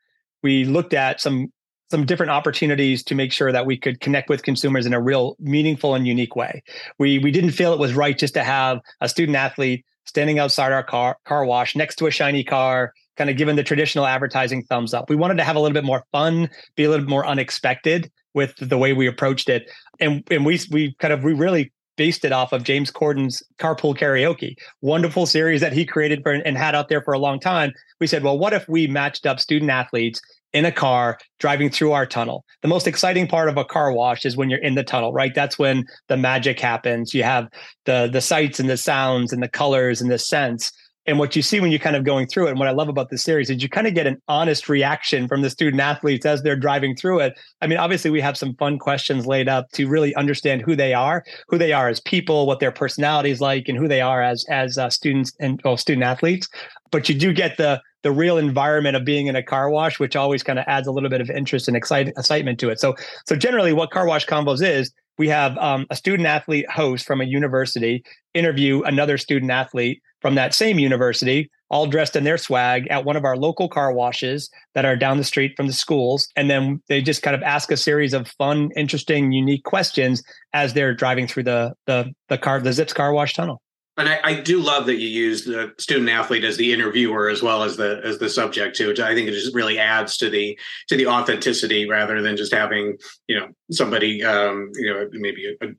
we 0.44 0.65
looked 0.65 0.94
at 0.94 1.22
some 1.22 1.51
some 1.91 2.05
different 2.05 2.32
opportunities 2.32 3.03
to 3.03 3.15
make 3.15 3.32
sure 3.32 3.51
that 3.51 3.65
we 3.65 3.77
could 3.77 4.01
connect 4.01 4.27
with 4.29 4.44
consumers 4.44 4.86
in 4.86 4.94
a 4.94 5.01
real 5.01 5.36
meaningful 5.39 5.94
and 5.94 6.08
unique 6.08 6.36
way. 6.36 6.63
We 6.98 7.20
we 7.20 7.32
didn't 7.32 7.51
feel 7.51 7.74
it 7.74 7.79
was 7.79 7.94
right 7.94 8.17
just 8.17 8.34
to 8.34 8.44
have 8.44 8.79
a 9.01 9.10
student 9.10 9.38
athlete 9.38 9.86
standing 10.05 10.39
outside 10.39 10.72
our 10.72 10.84
car 10.84 11.17
car 11.25 11.46
wash 11.46 11.75
next 11.75 11.96
to 11.98 12.08
a 12.08 12.12
shiny 12.12 12.44
car 12.44 12.94
kind 13.17 13.29
of 13.29 13.38
given 13.38 13.55
the 13.55 13.63
traditional 13.63 14.05
advertising 14.05 14.63
thumbs 14.63 14.93
up. 14.93 15.10
We 15.10 15.15
wanted 15.15 15.38
to 15.38 15.43
have 15.43 15.55
a 15.55 15.60
little 15.60 15.74
bit 15.74 15.84
more 15.84 16.03
fun, 16.12 16.50
be 16.75 16.84
a 16.84 16.89
little 16.89 17.05
more 17.05 17.25
unexpected 17.25 18.12
with 18.34 18.55
the 18.57 18.77
way 18.77 18.93
we 18.93 19.07
approached 19.07 19.50
it. 19.50 19.69
And 20.00 20.24
and 20.29 20.45
we 20.45 20.60
we 20.72 20.95
kind 21.00 21.13
of 21.13 21.24
we 21.24 21.34
really 21.34 21.72
based 21.98 22.25
it 22.25 22.31
off 22.31 22.51
of 22.51 22.63
James 22.63 22.91
Corden's 22.91 23.41
Carpool 23.57 23.98
Karaoke, 23.98 24.55
wonderful 24.81 25.25
series 25.25 25.62
that 25.62 25.74
he 25.74 25.86
created 25.86 26.22
for 26.24 26.34
and 26.34 26.57
had 26.57 26.75
out 26.75 26.89
there 26.89 27.01
for 27.01 27.13
a 27.13 27.19
long 27.19 27.39
time. 27.39 27.72
We 28.00 28.07
said, 28.07 28.24
well, 28.24 28.38
what 28.38 28.53
if 28.53 28.67
we 28.67 28.88
matched 28.88 29.25
up 29.25 29.39
student 29.39 29.72
athletes 29.72 30.22
in 30.51 30.65
a 30.65 30.72
car 30.72 31.17
driving 31.39 31.69
through 31.69 31.93
our 31.93 32.05
tunnel? 32.05 32.43
The 32.62 32.67
most 32.67 32.88
exciting 32.88 33.27
part 33.27 33.50
of 33.50 33.57
a 33.57 33.65
car 33.65 33.93
wash 33.93 34.25
is 34.25 34.36
when 34.36 34.50
you're 34.50 34.60
in 34.60 34.75
the 34.75 34.84
tunnel, 34.84 35.13
right? 35.13 35.34
That's 35.34 35.57
when 35.57 35.86
the 36.10 36.17
magic 36.17 36.60
happens. 36.60 37.13
You 37.13 37.24
have 37.24 37.48
the 37.86 38.10
the 38.12 38.22
sights 38.22 38.60
and 38.60 38.69
the 38.69 38.77
sounds 38.77 39.31
and 39.31 39.41
the 39.41 39.50
colors 39.50 40.01
and 40.01 40.12
the 40.12 40.19
scents 40.19 40.72
and 41.07 41.19
what 41.19 41.35
you 41.35 41.41
see 41.41 41.59
when 41.59 41.71
you're 41.71 41.79
kind 41.79 41.95
of 41.95 42.03
going 42.03 42.27
through 42.27 42.47
it, 42.47 42.51
and 42.51 42.59
what 42.59 42.67
I 42.67 42.71
love 42.71 42.89
about 42.89 43.09
this 43.09 43.24
series 43.24 43.50
is 43.50 43.62
you 43.62 43.69
kind 43.69 43.88
of 43.88 43.93
get 43.93 44.07
an 44.07 44.21
honest 44.27 44.67
reaction 44.67 45.27
from 45.27 45.41
the 45.41 45.50
student 45.50 45.81
athletes 45.81 46.25
as 46.25 46.41
they're 46.41 46.55
driving 46.55 46.95
through 46.95 47.19
it. 47.19 47.38
I 47.62 47.67
mean, 47.67 47.77
obviously, 47.77 48.09
we 48.09 48.21
have 48.21 48.38
some 48.38 48.55
fun 48.55 48.79
questions 48.79 49.27
laid 49.27 49.47
up 49.47 49.69
to 49.74 49.88
really 49.88 50.15
understand 50.15 50.62
who 50.62 50.75
they 50.75 50.93
are, 50.93 51.24
who 51.47 51.57
they 51.57 51.74
are 51.74 51.89
as 51.89 52.00
people, 52.00 52.47
what 52.47 52.59
their 52.59 52.71
personality 52.71 53.29
is 53.29 53.41
like, 53.41 53.67
and 53.67 53.77
who 53.77 53.88
they 53.88 54.01
are 54.01 54.21
as 54.21 54.45
as 54.50 54.77
uh, 54.77 54.89
students 54.89 55.31
and 55.39 55.62
well, 55.63 55.77
student 55.77 56.03
athletes. 56.03 56.47
But 56.91 57.07
you 57.09 57.15
do 57.15 57.33
get 57.33 57.57
the 57.57 57.81
the 58.05 58.12
real 58.12 58.38
environment 58.38 58.95
of 58.95 59.03
being 59.03 59.25
in 59.25 59.35
a 59.35 59.41
car 59.41 59.69
wash, 59.69 60.00
which 60.00 60.15
always 60.15 60.43
kind 60.43 60.59
of 60.59 60.65
adds 60.67 60.88
a 60.88 60.91
little 60.91 61.09
bit 61.09 61.21
of 61.21 61.29
interest 61.31 61.67
and 61.67 61.75
excite, 61.75 62.09
excitement 62.09 62.59
to 62.59 62.69
it. 62.69 62.79
So, 62.79 62.93
so 63.25 63.35
generally, 63.35 63.74
what 63.74 63.89
car 63.89 64.05
wash 64.05 64.27
convos 64.27 64.63
is 64.63 64.91
we 65.17 65.29
have 65.29 65.57
um, 65.57 65.86
a 65.89 65.95
student 65.95 66.27
athlete 66.27 66.69
host 66.69 67.05
from 67.05 67.22
a 67.22 67.25
university 67.25 68.03
interview 68.34 68.81
another 68.84 69.17
student 69.17 69.51
athlete 69.51 70.01
from 70.22 70.36
that 70.36 70.53
same 70.53 70.79
university, 70.79 71.50
all 71.69 71.86
dressed 71.86 72.15
in 72.15 72.24
their 72.24 72.38
swag 72.38 72.88
at 72.89 73.05
one 73.05 73.15
of 73.15 73.24
our 73.24 73.38
local 73.38 73.69
car 73.69 73.93
washes 73.93 74.50
that 74.74 74.86
are 74.86 74.95
down 74.95 75.17
the 75.17 75.24
street 75.24 75.53
from 75.55 75.67
the 75.67 75.74
schools. 75.74 76.27
And 76.36 76.50
then 76.50 76.81
they 76.89 77.01
just 77.01 77.22
kind 77.22 77.36
of 77.36 77.43
ask 77.43 77.72
a 77.72 77.77
series 77.77 78.13
of 78.13 78.27
fun, 78.27 78.72
interesting, 78.75 79.31
unique 79.31 79.63
questions 79.63 80.24
as 80.53 80.74
they're 80.74 80.95
driving 80.95 81.27
through 81.27 81.43
the 81.43 81.74
the 81.86 82.12
the 82.29 82.38
car 82.38 82.60
the 82.60 82.74
Zips 82.74 82.93
car 82.93 83.13
wash 83.13 83.34
tunnel. 83.36 83.62
And 83.97 84.09
I, 84.09 84.19
I, 84.23 84.33
do 84.41 84.59
love 84.59 84.87
that 84.87 84.97
you 84.97 85.07
use 85.07 85.45
the 85.45 85.73
student 85.77 86.09
athlete 86.09 86.43
as 86.43 86.57
the 86.57 86.73
interviewer 86.73 87.29
as 87.29 87.41
well 87.41 87.63
as 87.63 87.77
the 87.77 88.01
as 88.03 88.19
the 88.19 88.29
subject 88.29 88.75
too, 88.75 88.89
which 88.89 88.99
I 88.99 89.13
think 89.13 89.29
it 89.29 89.31
just 89.31 89.55
really 89.55 89.79
adds 89.79 90.17
to 90.17 90.29
the 90.29 90.59
to 90.89 90.97
the 90.97 91.07
authenticity 91.07 91.87
rather 91.87 92.21
than 92.21 92.35
just 92.35 92.53
having 92.53 92.97
you 93.27 93.39
know 93.39 93.47
somebody 93.71 94.23
um, 94.23 94.69
you 94.75 94.93
know 94.93 95.07
maybe 95.13 95.55
a, 95.61 95.65
a 95.65 95.69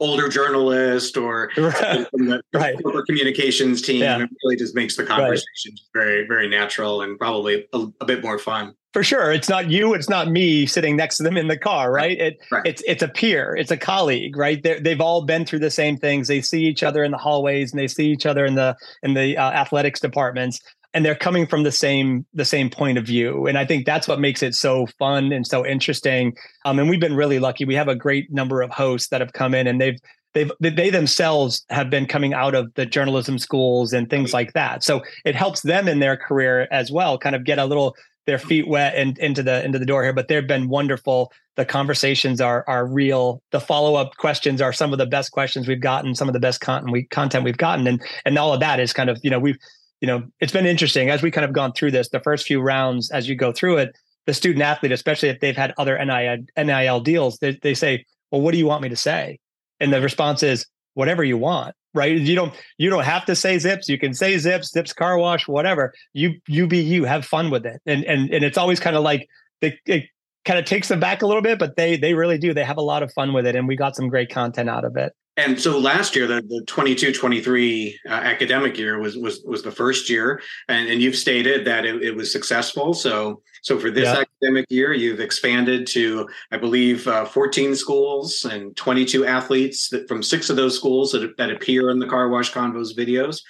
older 0.00 0.28
journalist 0.28 1.16
or 1.16 1.50
right. 1.56 2.06
from 2.10 2.26
the 2.26 2.42
right. 2.52 2.80
corporate 2.82 3.06
communications 3.06 3.82
team. 3.82 4.02
Yeah. 4.02 4.22
It 4.22 4.30
really 4.44 4.56
just 4.56 4.74
makes 4.74 4.96
the 4.96 5.04
conversation 5.04 5.72
right. 5.72 6.04
very 6.04 6.26
very 6.28 6.48
natural 6.48 7.02
and 7.02 7.18
probably 7.18 7.66
a, 7.72 7.86
a 8.00 8.04
bit 8.04 8.22
more 8.22 8.38
fun 8.38 8.74
for 8.94 9.02
sure. 9.02 9.32
It's 9.32 9.48
not 9.48 9.70
you 9.70 9.92
it's 9.92 10.08
not 10.08 10.30
me 10.30 10.66
sitting 10.66 10.96
next 10.96 11.16
to 11.16 11.24
them 11.24 11.36
in 11.36 11.48
the 11.48 11.58
car 11.58 11.90
right. 11.90 12.16
it 12.16 12.38
right. 12.52 12.64
it's 12.64 12.80
it's 12.86 13.02
a 13.02 13.08
peer 13.08 13.54
it's 13.56 13.72
a 13.72 13.76
colleague 13.76 14.36
right? 14.36 14.62
They 14.62 14.78
they've 14.78 15.00
all 15.00 15.22
been 15.22 15.44
through 15.44 15.58
the 15.58 15.70
same 15.70 15.98
things. 15.98 16.28
They 16.28 16.40
see 16.40 16.62
each 16.62 16.84
other 16.84 17.02
in 17.02 17.10
the 17.10 17.18
hallways 17.18 17.72
and 17.72 17.80
they 17.80 17.88
see 17.88 18.06
each 18.06 18.24
other 18.24 18.46
in 18.46 18.54
the 18.54 18.76
in 19.02 19.14
the 19.14 19.36
uh, 19.36 19.50
athletics 19.50 19.98
departments 19.98 20.60
and 20.94 21.04
they're 21.04 21.16
coming 21.16 21.44
from 21.44 21.64
the 21.64 21.72
same 21.72 22.24
the 22.34 22.44
same 22.44 22.70
point 22.70 22.96
of 22.96 23.04
view. 23.04 23.46
And 23.46 23.58
i 23.58 23.66
think 23.66 23.84
that's 23.84 24.06
what 24.06 24.20
makes 24.20 24.44
it 24.44 24.54
so 24.54 24.86
fun 24.96 25.32
and 25.32 25.44
so 25.44 25.66
interesting. 25.66 26.32
Um, 26.64 26.78
and 26.78 26.88
we've 26.88 27.00
been 27.00 27.16
really 27.16 27.40
lucky. 27.40 27.64
We 27.64 27.74
have 27.74 27.88
a 27.88 27.96
great 27.96 28.32
number 28.32 28.62
of 28.62 28.70
hosts 28.70 29.08
that 29.08 29.20
have 29.20 29.32
come 29.32 29.54
in 29.54 29.66
and 29.66 29.80
they've 29.80 29.98
they've 30.34 30.52
they 30.60 30.90
themselves 30.90 31.64
have 31.70 31.90
been 31.90 32.06
coming 32.06 32.32
out 32.32 32.54
of 32.54 32.72
the 32.74 32.86
journalism 32.86 33.40
schools 33.40 33.92
and 33.92 34.08
things 34.08 34.32
like 34.32 34.52
that. 34.52 34.84
So 34.84 35.02
it 35.24 35.34
helps 35.34 35.62
them 35.62 35.88
in 35.88 35.98
their 35.98 36.16
career 36.16 36.68
as 36.70 36.92
well 36.92 37.18
kind 37.18 37.34
of 37.34 37.42
get 37.42 37.58
a 37.58 37.64
little 37.64 37.96
their 38.26 38.38
feet 38.38 38.66
wet 38.66 38.94
and 38.94 39.18
into 39.18 39.42
the 39.42 39.64
into 39.64 39.78
the 39.78 39.86
door 39.86 40.02
here 40.02 40.12
but 40.12 40.28
they've 40.28 40.46
been 40.46 40.68
wonderful. 40.68 41.32
The 41.56 41.64
conversations 41.64 42.40
are 42.40 42.64
are 42.66 42.86
real. 42.86 43.42
The 43.50 43.60
follow-up 43.60 44.16
questions 44.16 44.60
are 44.60 44.72
some 44.72 44.92
of 44.92 44.98
the 44.98 45.06
best 45.06 45.32
questions 45.32 45.68
we've 45.68 45.80
gotten 45.80 46.14
some 46.14 46.28
of 46.28 46.32
the 46.32 46.40
best 46.40 46.60
content 46.60 46.92
we 46.92 47.04
content 47.04 47.44
we've 47.44 47.56
gotten. 47.56 47.86
And 47.86 48.02
and 48.24 48.38
all 48.38 48.52
of 48.52 48.60
that 48.60 48.80
is 48.80 48.92
kind 48.92 49.10
of 49.10 49.18
you 49.22 49.30
know 49.30 49.38
we've 49.38 49.58
you 50.00 50.06
know 50.06 50.24
it's 50.40 50.52
been 50.52 50.66
interesting. 50.66 51.10
As 51.10 51.22
we 51.22 51.30
kind 51.30 51.44
of 51.44 51.52
gone 51.52 51.72
through 51.72 51.90
this 51.90 52.08
the 52.08 52.20
first 52.20 52.46
few 52.46 52.60
rounds 52.60 53.10
as 53.10 53.28
you 53.28 53.36
go 53.36 53.52
through 53.52 53.78
it 53.78 53.96
the 54.26 54.32
student 54.32 54.62
athlete 54.62 54.92
especially 54.92 55.28
if 55.28 55.38
they've 55.40 55.56
had 55.56 55.74
other 55.76 56.02
nil, 56.02 56.38
NIL 56.56 57.00
deals 57.00 57.38
they, 57.38 57.58
they 57.62 57.74
say 57.74 58.04
well 58.30 58.40
what 58.40 58.52
do 58.52 58.58
you 58.58 58.66
want 58.66 58.82
me 58.82 58.88
to 58.88 58.96
say? 58.96 59.38
And 59.80 59.92
the 59.92 60.00
response 60.00 60.42
is 60.42 60.66
whatever 60.94 61.24
you 61.24 61.36
want 61.36 61.74
right? 61.94 62.16
You 62.16 62.34
don't 62.34 62.52
you 62.78 62.90
don't 62.90 63.04
have 63.04 63.24
to 63.26 63.36
say 63.36 63.58
zips. 63.58 63.88
You 63.88 63.98
can 63.98 64.14
say 64.14 64.36
zips 64.38 64.72
zips 64.72 64.92
car 64.92 65.18
wash 65.18 65.48
whatever. 65.48 65.94
You 66.12 66.34
you 66.48 66.66
be 66.66 66.78
you. 66.78 67.04
Have 67.04 67.24
fun 67.24 67.50
with 67.50 67.64
it. 67.64 67.80
And 67.86 68.04
and 68.04 68.30
and 68.32 68.44
it's 68.44 68.58
always 68.58 68.80
kind 68.80 68.96
of 68.96 69.02
like 69.02 69.28
they, 69.60 69.78
it 69.86 70.04
kind 70.44 70.58
of 70.58 70.66
takes 70.66 70.88
them 70.88 71.00
back 71.00 71.22
a 71.22 71.26
little 71.26 71.42
bit 71.42 71.58
but 71.58 71.76
they 71.76 71.96
they 71.96 72.14
really 72.14 72.38
do. 72.38 72.52
They 72.52 72.64
have 72.64 72.76
a 72.76 72.82
lot 72.82 73.02
of 73.02 73.12
fun 73.12 73.32
with 73.32 73.46
it 73.46 73.56
and 73.56 73.66
we 73.66 73.76
got 73.76 73.96
some 73.96 74.08
great 74.08 74.30
content 74.30 74.68
out 74.68 74.84
of 74.84 74.96
it 74.96 75.12
and 75.36 75.60
so 75.60 75.78
last 75.78 76.14
year, 76.14 76.28
the, 76.28 76.42
the 76.42 76.62
22 76.66 77.12
23 77.12 78.00
uh, 78.08 78.12
academic 78.12 78.78
year 78.78 79.00
was, 79.00 79.16
was, 79.16 79.42
was 79.44 79.64
the 79.64 79.72
first 79.72 80.08
year. 80.08 80.40
And, 80.68 80.88
and 80.88 81.02
you've 81.02 81.16
stated 81.16 81.66
that 81.66 81.84
it, 81.84 82.02
it 82.02 82.14
was 82.14 82.30
successful. 82.30 82.94
So, 82.94 83.42
so 83.62 83.78
for 83.78 83.90
this 83.90 84.04
yeah. 84.04 84.22
academic 84.22 84.66
year, 84.70 84.92
you've 84.92 85.18
expanded 85.18 85.88
to, 85.88 86.28
I 86.52 86.58
believe, 86.58 87.08
uh, 87.08 87.24
14 87.24 87.74
schools 87.74 88.44
and 88.44 88.76
22 88.76 89.26
athletes 89.26 89.88
that, 89.88 90.06
from 90.06 90.22
six 90.22 90.50
of 90.50 90.56
those 90.56 90.76
schools 90.76 91.10
that, 91.12 91.36
that 91.36 91.50
appear 91.50 91.90
in 91.90 91.98
the 91.98 92.06
Car 92.06 92.28
Wash 92.28 92.52
Convos 92.52 92.96
videos. 92.96 93.42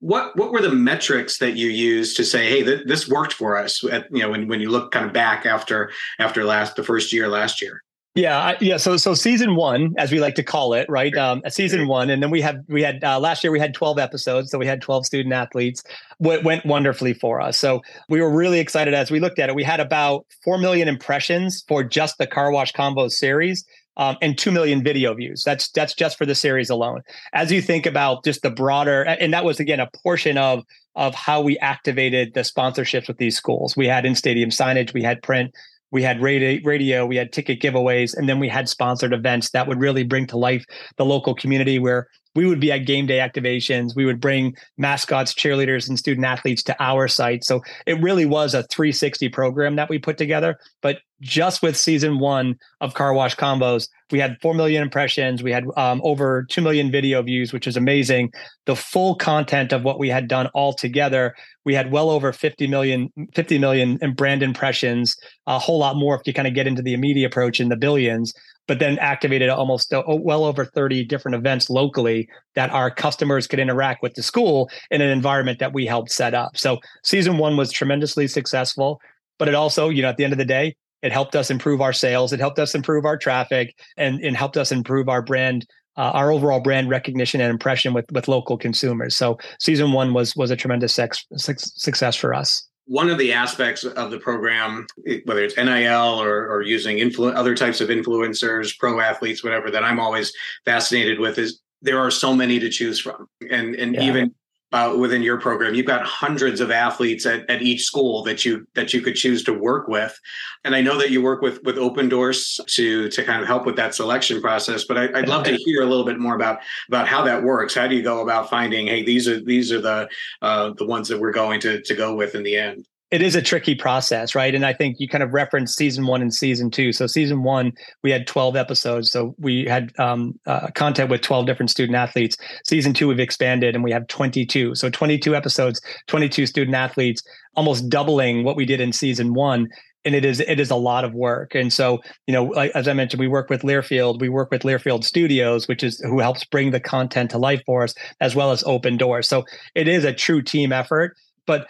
What, 0.00 0.36
what 0.36 0.50
were 0.50 0.62
the 0.62 0.72
metrics 0.72 1.38
that 1.38 1.56
you 1.56 1.68
used 1.68 2.16
to 2.16 2.24
say, 2.24 2.48
hey, 2.48 2.64
th- 2.64 2.86
this 2.86 3.06
worked 3.06 3.34
for 3.34 3.56
us? 3.56 3.84
At, 3.84 4.06
you 4.10 4.22
know, 4.22 4.30
when, 4.30 4.48
when 4.48 4.60
you 4.60 4.70
look 4.70 4.90
kind 4.90 5.04
of 5.04 5.12
back 5.12 5.46
after 5.46 5.92
after 6.18 6.42
last 6.42 6.74
the 6.74 6.82
first 6.82 7.12
year 7.12 7.28
last 7.28 7.62
year. 7.62 7.82
Yeah, 8.16 8.56
yeah. 8.60 8.76
So 8.76 8.96
so 8.96 9.14
season 9.14 9.54
one, 9.54 9.94
as 9.96 10.10
we 10.10 10.18
like 10.18 10.34
to 10.34 10.42
call 10.42 10.74
it, 10.74 10.86
right? 10.88 11.16
Um, 11.16 11.42
season 11.48 11.86
one, 11.86 12.10
and 12.10 12.20
then 12.20 12.30
we 12.30 12.40
had 12.40 12.64
we 12.68 12.82
had 12.82 13.04
uh, 13.04 13.20
last 13.20 13.44
year 13.44 13.52
we 13.52 13.60
had 13.60 13.72
twelve 13.72 14.00
episodes, 14.00 14.50
so 14.50 14.58
we 14.58 14.66
had 14.66 14.82
twelve 14.82 15.06
student 15.06 15.32
athletes. 15.32 15.84
What 16.18 16.42
went 16.42 16.66
wonderfully 16.66 17.14
for 17.14 17.40
us. 17.40 17.56
So 17.56 17.82
we 18.08 18.20
were 18.20 18.30
really 18.30 18.58
excited 18.58 18.94
as 18.94 19.12
we 19.12 19.20
looked 19.20 19.38
at 19.38 19.48
it. 19.48 19.54
We 19.54 19.62
had 19.62 19.78
about 19.78 20.26
four 20.42 20.58
million 20.58 20.88
impressions 20.88 21.64
for 21.68 21.84
just 21.84 22.18
the 22.18 22.26
Car 22.26 22.50
Wash 22.50 22.72
Convos 22.72 23.12
series. 23.12 23.64
Um, 23.96 24.16
and 24.22 24.38
2 24.38 24.50
million 24.50 24.82
video 24.82 25.12
views. 25.12 25.42
That's 25.44 25.68
that's 25.72 25.92
just 25.92 26.16
for 26.16 26.24
the 26.24 26.34
series 26.34 26.70
alone. 26.70 27.02
As 27.34 27.52
you 27.52 27.60
think 27.60 27.84
about 27.84 28.24
just 28.24 28.40
the 28.40 28.50
broader, 28.50 29.02
and 29.02 29.34
that 29.34 29.44
was 29.44 29.60
again 29.60 29.78
a 29.78 29.90
portion 30.02 30.38
of 30.38 30.64
of 30.94 31.14
how 31.14 31.42
we 31.42 31.58
activated 31.58 32.32
the 32.32 32.40
sponsorships 32.40 33.08
with 33.08 33.18
these 33.18 33.36
schools. 33.36 33.76
We 33.76 33.88
had 33.88 34.06
in 34.06 34.14
stadium 34.14 34.50
signage, 34.50 34.94
we 34.94 35.02
had 35.02 35.22
print, 35.22 35.52
we 35.90 36.02
had 36.02 36.20
radio, 36.22 37.06
we 37.06 37.16
had 37.16 37.32
ticket 37.32 37.60
giveaways, 37.60 38.16
and 38.16 38.28
then 38.28 38.38
we 38.38 38.48
had 38.48 38.68
sponsored 38.68 39.12
events 39.12 39.50
that 39.50 39.66
would 39.66 39.80
really 39.80 40.04
bring 40.04 40.26
to 40.28 40.36
life 40.36 40.64
the 40.96 41.04
local 41.04 41.34
community 41.34 41.78
where 41.78 42.08
we 42.34 42.46
would 42.46 42.60
be 42.60 42.70
at 42.70 42.86
game 42.86 43.06
day 43.06 43.18
activations. 43.18 43.96
We 43.96 44.04
would 44.04 44.20
bring 44.20 44.56
mascots, 44.78 45.34
cheerleaders, 45.34 45.88
and 45.88 45.98
student 45.98 46.24
athletes 46.26 46.62
to 46.64 46.76
our 46.80 47.08
site. 47.08 47.44
So 47.44 47.60
it 47.86 48.00
really 48.00 48.26
was 48.26 48.54
a 48.54 48.62
360 48.64 49.28
program 49.30 49.76
that 49.76 49.88
we 49.88 49.98
put 49.98 50.16
together. 50.16 50.58
But 50.80 50.98
just 51.20 51.60
with 51.60 51.76
season 51.76 52.18
one 52.18 52.56
of 52.80 52.94
Car 52.94 53.12
Wash 53.12 53.36
Convos, 53.36 53.88
we 54.10 54.20
had 54.20 54.36
4 54.40 54.54
million 54.54 54.82
impressions. 54.82 55.42
We 55.42 55.52
had 55.52 55.64
um, 55.76 56.00
over 56.04 56.44
2 56.44 56.62
million 56.62 56.90
video 56.90 57.20
views, 57.22 57.52
which 57.52 57.66
is 57.66 57.76
amazing. 57.76 58.32
The 58.66 58.76
full 58.76 59.16
content 59.16 59.72
of 59.72 59.82
what 59.82 59.98
we 59.98 60.08
had 60.08 60.28
done 60.28 60.46
all 60.48 60.72
together, 60.72 61.34
we 61.64 61.74
had 61.74 61.92
well 61.92 62.10
over 62.10 62.32
50 62.32 62.66
million, 62.66 63.10
50 63.34 63.58
million 63.58 63.98
in 64.00 64.14
brand 64.14 64.42
impressions, 64.42 65.16
a 65.46 65.58
whole 65.58 65.78
lot 65.78 65.96
more 65.96 66.14
if 66.14 66.22
you 66.26 66.32
kind 66.32 66.48
of 66.48 66.54
get 66.54 66.66
into 66.66 66.82
the 66.82 66.96
media 66.96 67.26
approach 67.26 67.60
in 67.60 67.68
the 67.68 67.76
billions 67.76 68.32
but 68.70 68.78
then 68.78 69.00
activated 69.00 69.48
almost 69.48 69.92
uh, 69.92 70.00
well 70.06 70.44
over 70.44 70.64
30 70.64 71.04
different 71.06 71.34
events 71.34 71.70
locally 71.70 72.28
that 72.54 72.70
our 72.70 72.88
customers 72.88 73.48
could 73.48 73.58
interact 73.58 74.00
with 74.00 74.14
the 74.14 74.22
school 74.22 74.70
in 74.92 75.00
an 75.00 75.10
environment 75.10 75.58
that 75.58 75.72
we 75.72 75.86
helped 75.86 76.12
set 76.12 76.34
up. 76.34 76.56
So 76.56 76.78
season 77.02 77.36
one 77.36 77.56
was 77.56 77.72
tremendously 77.72 78.28
successful, 78.28 79.00
but 79.40 79.48
it 79.48 79.56
also, 79.56 79.88
you 79.88 80.02
know, 80.02 80.08
at 80.08 80.18
the 80.18 80.22
end 80.22 80.32
of 80.32 80.38
the 80.38 80.44
day, 80.44 80.76
it 81.02 81.10
helped 81.10 81.34
us 81.34 81.50
improve 81.50 81.80
our 81.80 81.92
sales. 81.92 82.32
It 82.32 82.38
helped 82.38 82.60
us 82.60 82.76
improve 82.76 83.04
our 83.04 83.16
traffic 83.16 83.74
and, 83.96 84.20
and 84.20 84.36
helped 84.36 84.56
us 84.56 84.70
improve 84.70 85.08
our 85.08 85.20
brand, 85.20 85.66
uh, 85.96 86.10
our 86.12 86.32
overall 86.32 86.60
brand 86.60 86.88
recognition 86.88 87.40
and 87.40 87.50
impression 87.50 87.92
with, 87.92 88.10
with 88.12 88.28
local 88.28 88.56
consumers. 88.56 89.16
So 89.16 89.38
season 89.58 89.92
one 89.92 90.14
was, 90.14 90.34
was 90.36 90.50
a 90.50 90.56
tremendous 90.56 90.94
sex, 90.94 91.26
success 91.36 92.16
for 92.16 92.34
us 92.34 92.66
one 92.90 93.08
of 93.08 93.18
the 93.18 93.32
aspects 93.32 93.84
of 93.84 94.10
the 94.10 94.18
program, 94.18 94.84
whether 95.24 95.44
it's 95.44 95.56
NIL 95.56 96.20
or, 96.20 96.48
or 96.48 96.62
using 96.62 96.96
influ- 96.96 97.32
other 97.36 97.54
types 97.54 97.80
of 97.80 97.88
influencers, 97.88 98.76
pro 98.76 98.98
athletes, 98.98 99.44
whatever, 99.44 99.70
that 99.70 99.84
I'm 99.84 100.00
always 100.00 100.32
fascinated 100.64 101.20
with 101.20 101.38
is 101.38 101.60
there 101.82 102.00
are 102.00 102.10
so 102.10 102.34
many 102.34 102.58
to 102.58 102.68
choose 102.68 102.98
from, 102.98 103.28
and 103.48 103.76
and 103.76 103.94
yeah. 103.94 104.02
even 104.02 104.34
uh, 104.72 104.94
within 104.98 105.22
your 105.22 105.40
program, 105.40 105.74
you've 105.74 105.86
got 105.86 106.04
hundreds 106.04 106.60
of 106.60 106.70
athletes 106.70 107.26
at, 107.26 107.48
at 107.50 107.62
each 107.62 107.82
school 107.82 108.22
that 108.22 108.44
you 108.44 108.66
that 108.74 108.92
you 108.94 109.00
could 109.00 109.16
choose 109.16 109.42
to 109.44 109.52
work 109.52 109.88
with, 109.88 110.18
and 110.64 110.74
I 110.74 110.80
know 110.80 110.96
that 110.98 111.10
you 111.10 111.22
work 111.22 111.42
with 111.42 111.62
with 111.64 111.76
Opendorse 111.76 112.64
to 112.74 113.08
to 113.08 113.24
kind 113.24 113.42
of 113.42 113.48
help 113.48 113.66
with 113.66 113.76
that 113.76 113.94
selection 113.94 114.40
process. 114.40 114.84
But 114.84 114.98
I, 114.98 115.06
would 115.20 115.28
love 115.28 115.44
to 115.44 115.56
hear 115.56 115.82
a 115.82 115.86
little 115.86 116.04
bit 116.04 116.18
more 116.18 116.34
about 116.34 116.60
about 116.88 117.08
how 117.08 117.22
that 117.24 117.42
works. 117.42 117.74
How 117.74 117.86
do 117.86 117.96
you 117.96 118.02
go 118.02 118.22
about 118.22 118.48
finding, 118.48 118.86
hey, 118.86 119.02
these 119.02 119.26
are 119.28 119.40
these 119.40 119.72
are 119.72 119.80
the 119.80 120.08
uh, 120.42 120.72
the 120.76 120.86
ones 120.86 121.08
that 121.08 121.18
we're 121.18 121.32
going 121.32 121.60
to 121.60 121.82
to 121.82 121.94
go 121.94 122.14
with 122.14 122.34
in 122.34 122.42
the 122.42 122.56
end? 122.56 122.86
It 123.10 123.22
is 123.22 123.34
a 123.34 123.42
tricky 123.42 123.74
process, 123.74 124.36
right? 124.36 124.54
And 124.54 124.64
I 124.64 124.72
think 124.72 125.00
you 125.00 125.08
kind 125.08 125.24
of 125.24 125.32
referenced 125.32 125.76
season 125.76 126.06
one 126.06 126.22
and 126.22 126.32
season 126.32 126.70
two. 126.70 126.92
So 126.92 127.08
season 127.08 127.42
one, 127.42 127.72
we 128.04 128.12
had 128.12 128.26
12 128.26 128.54
episodes. 128.54 129.10
So 129.10 129.34
we 129.38 129.64
had 129.64 129.92
um, 129.98 130.38
uh, 130.46 130.68
content 130.76 131.10
with 131.10 131.20
12 131.20 131.44
different 131.44 131.70
student 131.70 131.96
athletes. 131.96 132.36
Season 132.64 132.94
two, 132.94 133.08
we've 133.08 133.18
expanded 133.18 133.74
and 133.74 133.82
we 133.82 133.90
have 133.90 134.06
22. 134.06 134.76
So 134.76 134.90
22 134.90 135.34
episodes, 135.34 135.80
22 136.06 136.46
student 136.46 136.76
athletes, 136.76 137.22
almost 137.56 137.88
doubling 137.88 138.44
what 138.44 138.54
we 138.54 138.64
did 138.64 138.80
in 138.80 138.92
season 138.92 139.34
one. 139.34 139.68
And 140.04 140.14
it 140.14 140.24
is 140.24 140.40
it 140.40 140.58
is 140.58 140.70
a 140.70 140.76
lot 140.76 141.04
of 141.04 141.12
work. 141.12 141.54
And 141.54 141.70
so, 141.70 142.00
you 142.26 142.32
know, 142.32 142.52
as 142.52 142.88
I 142.88 142.94
mentioned, 142.94 143.20
we 143.20 143.28
work 143.28 143.50
with 143.50 143.62
Learfield. 143.62 144.18
We 144.18 144.30
work 144.30 144.50
with 144.50 144.62
Learfield 144.62 145.04
Studios, 145.04 145.68
which 145.68 145.82
is 145.82 145.98
who 145.98 146.20
helps 146.20 146.44
bring 146.44 146.70
the 146.70 146.80
content 146.80 147.32
to 147.32 147.38
life 147.38 147.60
for 147.66 147.82
us, 147.82 147.94
as 148.20 148.34
well 148.34 148.50
as 148.50 148.62
Opendorse 148.62 149.26
So 149.26 149.44
it 149.74 149.88
is 149.88 150.04
a 150.04 150.14
true 150.14 150.40
team 150.40 150.72
effort. 150.72 151.16
But 151.44 151.68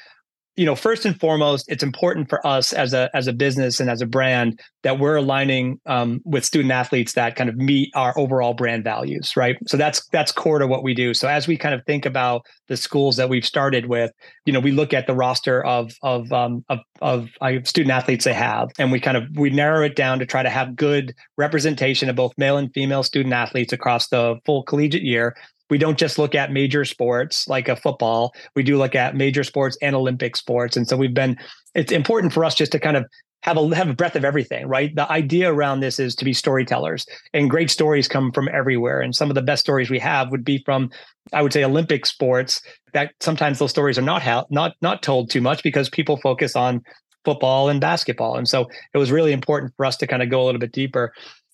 you 0.56 0.66
know, 0.66 0.74
first 0.74 1.06
and 1.06 1.18
foremost, 1.18 1.66
it's 1.68 1.82
important 1.82 2.28
for 2.28 2.44
us 2.46 2.72
as 2.72 2.92
a 2.92 3.08
as 3.14 3.26
a 3.26 3.32
business 3.32 3.80
and 3.80 3.88
as 3.88 4.02
a 4.02 4.06
brand 4.06 4.60
that 4.82 4.98
we're 4.98 5.16
aligning 5.16 5.80
um, 5.86 6.20
with 6.24 6.44
student 6.44 6.72
athletes 6.72 7.12
that 7.12 7.36
kind 7.36 7.48
of 7.48 7.56
meet 7.56 7.90
our 7.94 8.12
overall 8.18 8.52
brand 8.52 8.82
values, 8.82 9.36
right? 9.36 9.56
So 9.68 9.76
that's 9.76 10.06
that's 10.08 10.32
core 10.32 10.58
to 10.58 10.66
what 10.66 10.82
we 10.82 10.92
do. 10.92 11.14
So 11.14 11.28
as 11.28 11.46
we 11.46 11.56
kind 11.56 11.74
of 11.74 11.82
think 11.86 12.04
about 12.04 12.44
the 12.68 12.76
schools 12.76 13.16
that 13.16 13.28
we've 13.28 13.46
started 13.46 13.86
with, 13.86 14.10
you 14.44 14.52
know, 14.52 14.60
we 14.60 14.72
look 14.72 14.92
at 14.92 15.06
the 15.06 15.14
roster 15.14 15.64
of 15.64 15.92
of 16.02 16.32
um, 16.32 16.64
of, 16.68 16.80
of 17.00 17.30
uh, 17.40 17.52
student 17.64 17.92
athletes 17.92 18.24
they 18.24 18.34
have, 18.34 18.70
and 18.78 18.90
we 18.90 18.98
kind 18.98 19.16
of 19.16 19.24
we 19.36 19.50
narrow 19.50 19.84
it 19.84 19.94
down 19.94 20.18
to 20.18 20.26
try 20.26 20.42
to 20.42 20.50
have 20.50 20.74
good 20.74 21.14
representation 21.36 22.10
of 22.10 22.16
both 22.16 22.32
male 22.36 22.56
and 22.56 22.72
female 22.74 23.02
student 23.02 23.32
athletes 23.32 23.72
across 23.72 24.08
the 24.08 24.36
full 24.44 24.64
collegiate 24.64 25.04
year 25.04 25.36
we 25.70 25.78
don't 25.78 25.98
just 25.98 26.18
look 26.18 26.34
at 26.34 26.52
major 26.52 26.84
sports 26.84 27.48
like 27.48 27.68
a 27.68 27.76
football. 27.76 28.32
We 28.54 28.62
do 28.62 28.76
look 28.76 28.94
at 28.94 29.14
major 29.14 29.44
sports 29.44 29.78
and 29.80 29.94
olympic 29.94 30.36
sports. 30.36 30.76
And 30.76 30.88
so 30.88 30.96
we've 30.96 31.14
been 31.14 31.36
it's 31.74 31.92
important 31.92 32.32
for 32.32 32.44
us 32.44 32.54
just 32.54 32.72
to 32.72 32.78
kind 32.78 32.96
of 32.96 33.06
have 33.42 33.56
a 33.56 33.74
have 33.74 33.88
a 33.88 33.94
breadth 33.94 34.16
of 34.16 34.24
everything 34.24 34.66
right? 34.66 34.94
The 34.94 35.10
idea 35.10 35.50
around 35.52 35.80
this 35.80 35.98
is 35.98 36.14
to 36.16 36.24
be 36.24 36.34
storytellers 36.34 37.06
and 37.32 37.48
great 37.48 37.70
stories 37.70 38.08
come 38.08 38.32
from 38.32 38.48
everywhere. 38.52 39.00
And 39.00 39.14
some 39.14 39.30
of 39.30 39.34
the 39.34 39.42
best 39.42 39.62
stories 39.62 39.88
we 39.88 39.98
have 40.00 40.30
would 40.30 40.44
be 40.44 40.62
from 40.64 40.90
i 41.32 41.42
would 41.42 41.52
say 41.52 41.62
olympic 41.62 42.06
sports 42.06 42.60
that 42.92 43.12
sometimes 43.20 43.58
those 43.58 43.70
stories 43.70 43.98
are 43.98 44.02
not 44.02 44.22
ha- 44.22 44.46
not 44.50 44.72
not 44.82 45.02
told 45.02 45.30
too 45.30 45.40
much 45.40 45.62
because 45.62 45.88
people 45.88 46.16
focus 46.16 46.56
on 46.56 46.82
football 47.24 47.68
and 47.68 47.80
basketball. 47.80 48.36
And 48.36 48.48
so 48.48 48.66
it 48.94 48.98
was 48.98 49.12
really 49.12 49.32
important 49.32 49.72
for 49.76 49.84
us 49.84 49.96
to 49.98 50.06
kind 50.06 50.22
of 50.22 50.30
go 50.30 50.42
a 50.42 50.44
little 50.44 50.58
bit 50.58 50.72
deeper. 50.72 51.12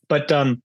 But 0.08 0.30
um 0.32 0.62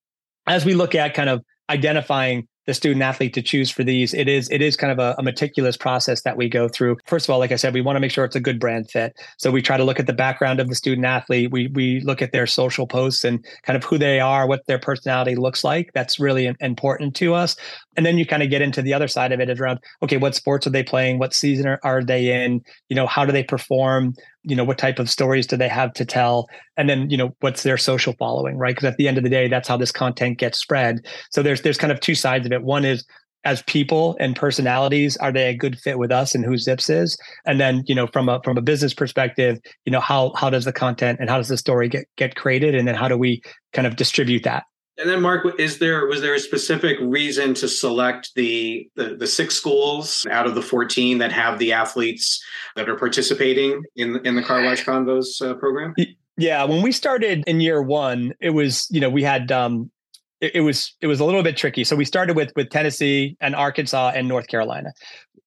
as 0.47 0.65
we 0.65 0.73
look 0.73 0.95
at 0.95 1.13
kind 1.13 1.29
of 1.29 1.43
identifying 1.69 2.47
the 2.67 2.73
student 2.73 3.01
athlete 3.01 3.33
to 3.33 3.41
choose 3.41 3.71
for 3.71 3.83
these. 3.83 4.13
It 4.13 4.27
is 4.27 4.49
it 4.51 4.61
is 4.61 4.77
kind 4.77 4.91
of 4.91 4.99
a, 4.99 5.15
a, 5.17 5.23
meticulous 5.23 5.77
process 5.77 6.21
that 6.23 6.37
we 6.37 6.49
go 6.49 6.67
through. 6.67 6.97
First 7.05 7.25
of 7.25 7.33
all 7.33 7.39
like 7.39 7.51
i 7.51 7.55
said 7.55 7.73
we 7.73 7.81
want 7.81 7.95
to 7.95 7.99
make 7.99 8.11
sure 8.11 8.25
it's 8.25 8.35
a 8.35 8.41
good 8.41 8.59
brand 8.59 8.89
fit. 8.89 9.13
So 9.37 9.49
we 9.51 9.61
try 9.61 9.77
to 9.77 9.83
look 9.83 9.99
at 9.99 10.07
the 10.07 10.13
background 10.13 10.59
of 10.59 10.67
the 10.67 10.75
student 10.75 11.05
athlete. 11.05 11.51
We 11.51 11.67
we 11.67 12.01
look 12.01 12.21
at 12.21 12.31
their 12.31 12.47
social 12.47 12.85
posts 12.85 13.23
and 13.23 13.43
kind 13.63 13.77
of 13.77 13.83
who 13.83 13.97
they 13.97 14.19
are 14.19 14.47
what 14.47 14.65
their 14.67 14.79
personality 14.79 15.35
looks 15.35 15.63
like. 15.63 15.91
That's 15.93 16.19
really 16.19 16.53
important 16.59 17.15
to 17.15 17.33
us. 17.33 17.55
And 17.97 18.05
then 18.05 18.17
you 18.17 18.25
kind 18.25 18.43
of 18.43 18.49
get 18.49 18.61
into 18.61 18.81
the 18.81 18.93
other 18.93 19.07
side 19.07 19.31
of 19.31 19.39
it 19.39 19.49
is 19.49 19.59
around 19.59 19.79
okay 20.03 20.17
what 20.17 20.35
sports 20.35 20.67
are 20.67 20.71
they 20.71 20.83
playing? 20.83 21.19
What 21.19 21.33
season 21.33 21.67
are, 21.67 21.79
are 21.83 22.03
they 22.03 22.43
in? 22.43 22.61
You 22.89 22.95
know 22.95 23.07
how 23.07 23.25
do 23.25 23.31
they 23.31 23.43
perform 23.43 24.13
you 24.43 24.55
know 24.55 24.63
what 24.63 24.77
type 24.77 24.99
of 24.99 25.09
stories 25.09 25.47
do 25.47 25.57
they 25.57 25.67
have 25.67 25.93
to 25.93 26.05
tell? 26.05 26.47
And 26.77 26.89
then 26.89 27.09
you 27.09 27.17
know 27.17 27.35
what's 27.39 27.63
their 27.63 27.77
social 27.77 28.13
following 28.13 28.57
right? 28.57 28.75
Because 28.75 28.87
at 28.87 28.97
the 28.97 29.07
end 29.07 29.17
of 29.17 29.23
the 29.23 29.29
day 29.29 29.47
that's 29.47 29.67
how 29.67 29.77
this 29.77 29.91
content 29.91 30.37
gets 30.37 30.59
spread. 30.59 31.05
So 31.31 31.43
there's 31.43 31.61
there's 31.61 31.77
kind 31.77 31.91
of 31.91 31.99
two 31.99 32.15
sides 32.15 32.45
of 32.45 32.51
it. 32.51 32.63
One 32.63 32.85
is 32.85 33.05
as 33.43 33.63
people 33.63 34.15
and 34.19 34.35
personalities 34.35 35.17
are 35.17 35.31
they 35.31 35.49
a 35.49 35.55
good 35.55 35.79
fit 35.79 35.97
with 35.97 36.11
us 36.11 36.35
and 36.35 36.45
who 36.45 36.57
zips 36.57 36.89
is? 36.89 37.17
And 37.45 37.59
then 37.59 37.83
you 37.85 37.95
know 37.95 38.07
from 38.07 38.29
a 38.29 38.41
from 38.43 38.57
a 38.57 38.61
business 38.61 38.93
perspective 38.93 39.59
you 39.85 39.91
know 39.91 39.99
how 39.99 40.33
how 40.35 40.49
does 40.49 40.65
the 40.65 40.73
content 40.73 41.19
and 41.19 41.29
how 41.29 41.37
does 41.37 41.47
the 41.47 41.57
story 41.57 41.89
get 41.89 42.05
get 42.17 42.35
created? 42.35 42.75
And 42.75 42.87
then 42.87 42.95
how 42.95 43.07
do 43.07 43.17
we 43.17 43.41
kind 43.73 43.87
of 43.87 43.95
distribute 43.95 44.43
that 44.43 44.63
and 44.97 45.09
then, 45.09 45.21
Mark, 45.21 45.59
is 45.59 45.79
there 45.79 46.05
was 46.05 46.21
there 46.21 46.35
a 46.35 46.39
specific 46.39 46.97
reason 47.01 47.53
to 47.55 47.67
select 47.67 48.31
the, 48.35 48.89
the, 48.95 49.15
the 49.15 49.27
six 49.27 49.55
schools 49.55 50.25
out 50.29 50.45
of 50.45 50.53
the 50.53 50.61
fourteen 50.61 51.17
that 51.19 51.31
have 51.31 51.59
the 51.59 51.73
athletes 51.73 52.43
that 52.75 52.89
are 52.89 52.95
participating 52.95 53.83
in 53.95 54.19
in 54.25 54.35
the 54.35 54.43
Car 54.43 54.63
Wash 54.63 54.83
Convos 54.83 55.41
uh, 55.41 55.53
program? 55.55 55.93
Yeah, 56.37 56.63
when 56.65 56.81
we 56.81 56.91
started 56.91 57.43
in 57.47 57.61
year 57.61 57.81
one, 57.81 58.33
it 58.41 58.51
was 58.51 58.87
you 58.89 58.99
know 58.99 59.09
we 59.09 59.23
had 59.23 59.51
um, 59.51 59.89
it, 60.41 60.55
it 60.55 60.61
was 60.61 60.93
it 61.01 61.07
was 61.07 61.19
a 61.19 61.25
little 61.25 61.43
bit 61.43 61.55
tricky. 61.55 61.83
So 61.83 61.95
we 61.95 62.05
started 62.05 62.35
with 62.35 62.51
with 62.55 62.69
Tennessee 62.69 63.37
and 63.39 63.55
Arkansas 63.55 64.11
and 64.13 64.27
North 64.27 64.47
Carolina. 64.47 64.91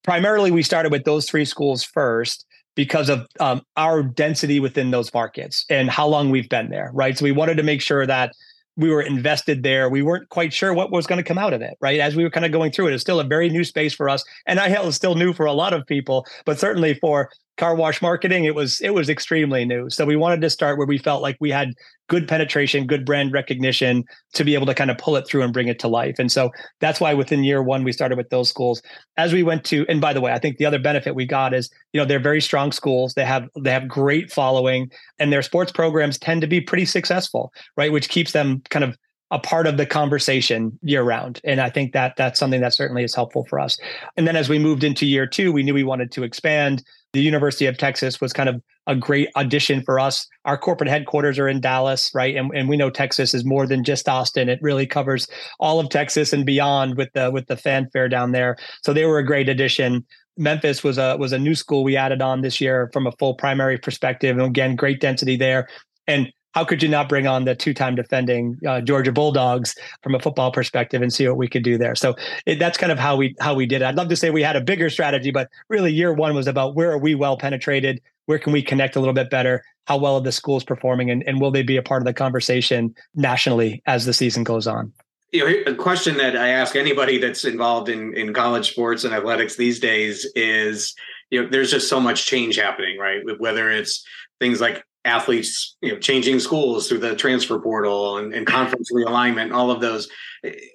Primarily, 0.03 0.51
we 0.51 0.63
started 0.63 0.91
with 0.91 1.03
those 1.03 1.29
three 1.29 1.45
schools 1.45 1.83
first 1.83 2.45
because 2.75 3.09
of 3.09 3.25
um, 3.39 3.61
our 3.77 4.03
density 4.03 4.59
within 4.59 4.91
those 4.91 5.13
markets 5.13 5.65
and 5.69 5.89
how 5.89 6.07
long 6.07 6.29
we've 6.29 6.49
been 6.49 6.69
there, 6.69 6.91
right? 6.93 7.17
So 7.17 7.23
we 7.23 7.31
wanted 7.31 7.55
to 7.55 7.63
make 7.63 7.81
sure 7.81 8.05
that 8.05 8.33
we 8.77 8.89
were 8.89 9.01
invested 9.01 9.63
there. 9.63 9.89
We 9.89 10.01
weren't 10.01 10.29
quite 10.29 10.53
sure 10.53 10.73
what 10.73 10.91
was 10.91 11.07
going 11.07 11.17
to 11.17 11.23
come 11.23 11.37
out 11.37 11.53
of 11.53 11.61
it, 11.61 11.77
right? 11.79 11.99
As 11.99 12.15
we 12.15 12.23
were 12.23 12.29
kind 12.29 12.45
of 12.45 12.51
going 12.51 12.71
through 12.71 12.87
it, 12.87 12.93
it's 12.93 13.01
still 13.01 13.19
a 13.19 13.23
very 13.23 13.49
new 13.49 13.63
space 13.63 13.93
for 13.93 14.09
us, 14.09 14.23
and 14.45 14.59
I 14.59 14.81
was 14.81 14.95
still 14.95 15.15
new 15.15 15.33
for 15.33 15.45
a 15.45 15.53
lot 15.53 15.73
of 15.73 15.85
people, 15.87 16.25
but 16.45 16.59
certainly 16.59 16.93
for 16.95 17.29
car 17.57 17.75
wash 17.75 18.01
marketing 18.01 18.45
it 18.45 18.55
was 18.55 18.81
it 18.81 18.93
was 18.93 19.09
extremely 19.09 19.65
new. 19.65 19.89
So 19.89 20.05
we 20.05 20.15
wanted 20.15 20.41
to 20.41 20.49
start 20.49 20.77
where 20.77 20.87
we 20.87 20.97
felt 20.97 21.21
like 21.21 21.37
we 21.39 21.51
had 21.51 21.73
good 22.07 22.27
penetration 22.27 22.85
good 22.85 23.05
brand 23.05 23.31
recognition 23.31 24.03
to 24.33 24.43
be 24.43 24.53
able 24.53 24.65
to 24.67 24.73
kind 24.73 24.91
of 24.91 24.97
pull 24.97 25.15
it 25.15 25.27
through 25.27 25.41
and 25.41 25.53
bring 25.53 25.67
it 25.67 25.79
to 25.79 25.87
life. 25.87 26.15
And 26.19 26.31
so 26.31 26.51
that's 26.79 26.99
why 26.99 27.13
within 27.13 27.43
year 27.43 27.63
one 27.63 27.83
we 27.83 27.91
started 27.91 28.17
with 28.17 28.29
those 28.29 28.49
schools. 28.49 28.81
As 29.17 29.33
we 29.33 29.43
went 29.43 29.63
to 29.65 29.85
and 29.87 30.01
by 30.01 30.13
the 30.13 30.21
way 30.21 30.31
i 30.31 30.39
think 30.39 30.57
the 30.57 30.65
other 30.65 30.79
benefit 30.79 31.15
we 31.15 31.25
got 31.25 31.53
is 31.53 31.69
you 31.93 31.99
know 31.99 32.05
they're 32.05 32.19
very 32.19 32.41
strong 32.41 32.71
schools. 32.71 33.13
They 33.13 33.25
have 33.25 33.47
they 33.59 33.71
have 33.71 33.87
great 33.87 34.31
following 34.31 34.91
and 35.19 35.31
their 35.31 35.41
sports 35.41 35.71
programs 35.71 36.17
tend 36.17 36.41
to 36.41 36.47
be 36.47 36.61
pretty 36.61 36.85
successful 36.85 37.51
right? 37.77 37.91
Which 37.91 38.09
keeps 38.09 38.31
them 38.31 38.61
kind 38.69 38.83
of 38.83 38.97
a 39.35 39.39
part 39.39 39.67
of 39.67 39.75
the 39.75 39.85
conversation 39.85 40.79
year 40.81 41.03
round. 41.03 41.41
And 41.43 41.59
i 41.59 41.69
think 41.69 41.91
that 41.91 42.15
that's 42.15 42.39
something 42.39 42.61
that 42.61 42.73
certainly 42.73 43.03
is 43.03 43.13
helpful 43.13 43.45
for 43.49 43.59
us. 43.59 43.77
And 44.15 44.25
then 44.25 44.37
as 44.37 44.47
we 44.47 44.57
moved 44.57 44.83
into 44.83 45.05
year 45.05 45.27
two 45.27 45.51
we 45.51 45.61
knew 45.61 45.73
we 45.73 45.83
wanted 45.83 46.11
to 46.13 46.23
expand. 46.23 46.83
The 47.11 47.21
university 47.21 47.65
of 47.65 47.77
texas 47.77 48.21
was 48.21 48.31
kind 48.31 48.47
of 48.47 48.61
a 48.87 48.95
great 48.95 49.27
addition 49.35 49.83
for 49.83 49.99
us. 49.99 50.25
Our 50.45 50.57
corporate 50.57 50.89
headquarters 50.89 51.37
are 51.37 51.49
in 51.49 51.59
dallas 51.59 52.11
right? 52.15 52.33
And, 52.33 52.49
and 52.55 52.69
we 52.69 52.77
know 52.77 52.89
texas 52.89 53.33
is 53.33 53.43
more 53.43 53.67
than 53.67 53.83
just 53.83 54.07
austin. 54.07 54.47
It 54.47 54.59
really 54.61 54.87
covers 54.87 55.27
all 55.59 55.81
of 55.81 55.89
texas 55.89 56.31
and 56.31 56.45
beyond 56.45 56.95
with 56.95 57.09
the 57.13 57.29
with 57.29 57.47
the 57.47 57.57
fanfare 57.57 58.07
down 58.07 58.31
there. 58.31 58.55
So 58.83 58.93
they 58.93 59.05
were 59.05 59.19
a 59.19 59.25
great 59.25 59.49
addition. 59.49 60.05
Memphis 60.37 60.81
was 60.81 60.97
a 60.97 61.17
was 61.17 61.33
a 61.33 61.39
new 61.39 61.55
school 61.55 61.83
we 61.83 61.97
added 61.97 62.21
on 62.21 62.39
this 62.39 62.61
year 62.61 62.89
from 62.93 63.05
a 63.05 63.11
full 63.19 63.33
primary 63.33 63.77
perspective, 63.77 64.37
and 64.37 64.45
again, 64.45 64.77
great 64.77 65.01
density 65.01 65.35
there. 65.35 65.67
And 66.07 66.31
how 66.55 66.63
could 66.63 66.81
you 66.81 66.87
not 66.87 67.09
bring 67.09 67.27
on 67.27 67.43
the 67.43 67.53
two-time 67.53 67.95
defending 67.95 68.57
uh, 68.65 68.79
Georgia 68.79 69.11
Bulldogs 69.11 69.75
from 70.01 70.15
a 70.15 70.19
football 70.19 70.51
perspective 70.53 71.01
and 71.01 71.11
see 71.11 71.27
what 71.27 71.35
we 71.35 71.49
could 71.49 71.63
do 71.63 71.77
there? 71.77 71.95
So 71.95 72.15
it, 72.45 72.59
that's 72.59 72.77
kind 72.77 72.93
of 72.93 72.97
how 72.97 73.17
we 73.17 73.35
how 73.41 73.53
we 73.53 73.65
did 73.65 73.81
it. 73.81 73.85
I'd 73.85 73.95
love 73.95 74.07
to 74.07 74.15
say 74.15 74.29
we 74.29 74.41
had 74.41 74.55
a 74.55 74.61
bigger 74.61 74.89
strategy, 74.89 75.31
but 75.31 75.49
really 75.67 75.91
year 75.91 76.13
one 76.13 76.33
was 76.33 76.47
about 76.47 76.73
where 76.73 76.91
are 76.91 76.97
we 76.97 77.13
well 77.13 77.37
penetrated, 77.37 78.01
where 78.25 78.39
can 78.39 78.53
we 78.53 78.61
connect 78.63 78.95
a 78.95 78.99
little 78.99 79.13
bit 79.13 79.29
better, 79.29 79.63
how 79.87 79.97
well 79.97 80.15
are 80.15 80.21
the 80.21 80.31
schools 80.31 80.63
performing, 80.63 81.11
and, 81.11 81.27
and 81.27 81.41
will 81.41 81.51
they 81.51 81.61
be 81.61 81.75
a 81.75 81.83
part 81.83 82.01
of 82.01 82.05
the 82.05 82.13
conversation 82.13 82.95
nationally 83.15 83.83
as 83.85 84.05
the 84.05 84.13
season 84.13 84.45
goes 84.45 84.65
on? 84.65 84.93
You 85.33 85.65
know, 85.65 85.71
a 85.73 85.75
question 85.75 86.15
that 86.17 86.37
I 86.37 86.47
ask 86.47 86.77
anybody 86.77 87.17
that's 87.17 87.43
involved 87.43 87.89
in 87.89 88.13
in 88.15 88.33
college 88.33 88.71
sports 88.71 89.03
and 89.03 89.13
athletics 89.13 89.57
these 89.57 89.81
days 89.81 90.25
is, 90.35 90.95
you 91.31 91.43
know, 91.43 91.49
there's 91.49 91.71
just 91.71 91.89
so 91.89 91.99
much 91.99 92.25
change 92.25 92.55
happening, 92.55 92.97
right? 92.97 93.21
Whether 93.39 93.69
it's 93.69 94.05
things 94.39 94.61
like 94.61 94.85
athletes 95.05 95.77
you 95.81 95.91
know 95.91 95.99
changing 95.99 96.39
schools 96.39 96.89
through 96.89 96.97
the 96.97 97.15
transfer 97.15 97.59
portal 97.59 98.17
and, 98.17 98.33
and 98.33 98.47
conference 98.47 98.91
realignment 98.91 99.53
all 99.53 99.71
of 99.71 99.79
those 99.79 100.09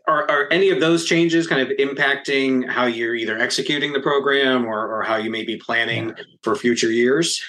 are, 0.08 0.28
are, 0.30 0.48
any 0.50 0.70
of 0.70 0.80
those 0.80 1.04
changes 1.04 1.46
kind 1.46 1.60
of 1.60 1.76
impacting 1.78 2.68
how 2.68 2.86
you're 2.86 3.14
either 3.14 3.38
executing 3.38 3.92
the 3.92 4.00
program 4.00 4.64
or, 4.64 4.88
or 4.88 5.02
how 5.02 5.16
you 5.16 5.30
may 5.30 5.44
be 5.44 5.56
planning 5.56 6.14
for 6.42 6.54
future 6.54 6.90
years 6.90 7.42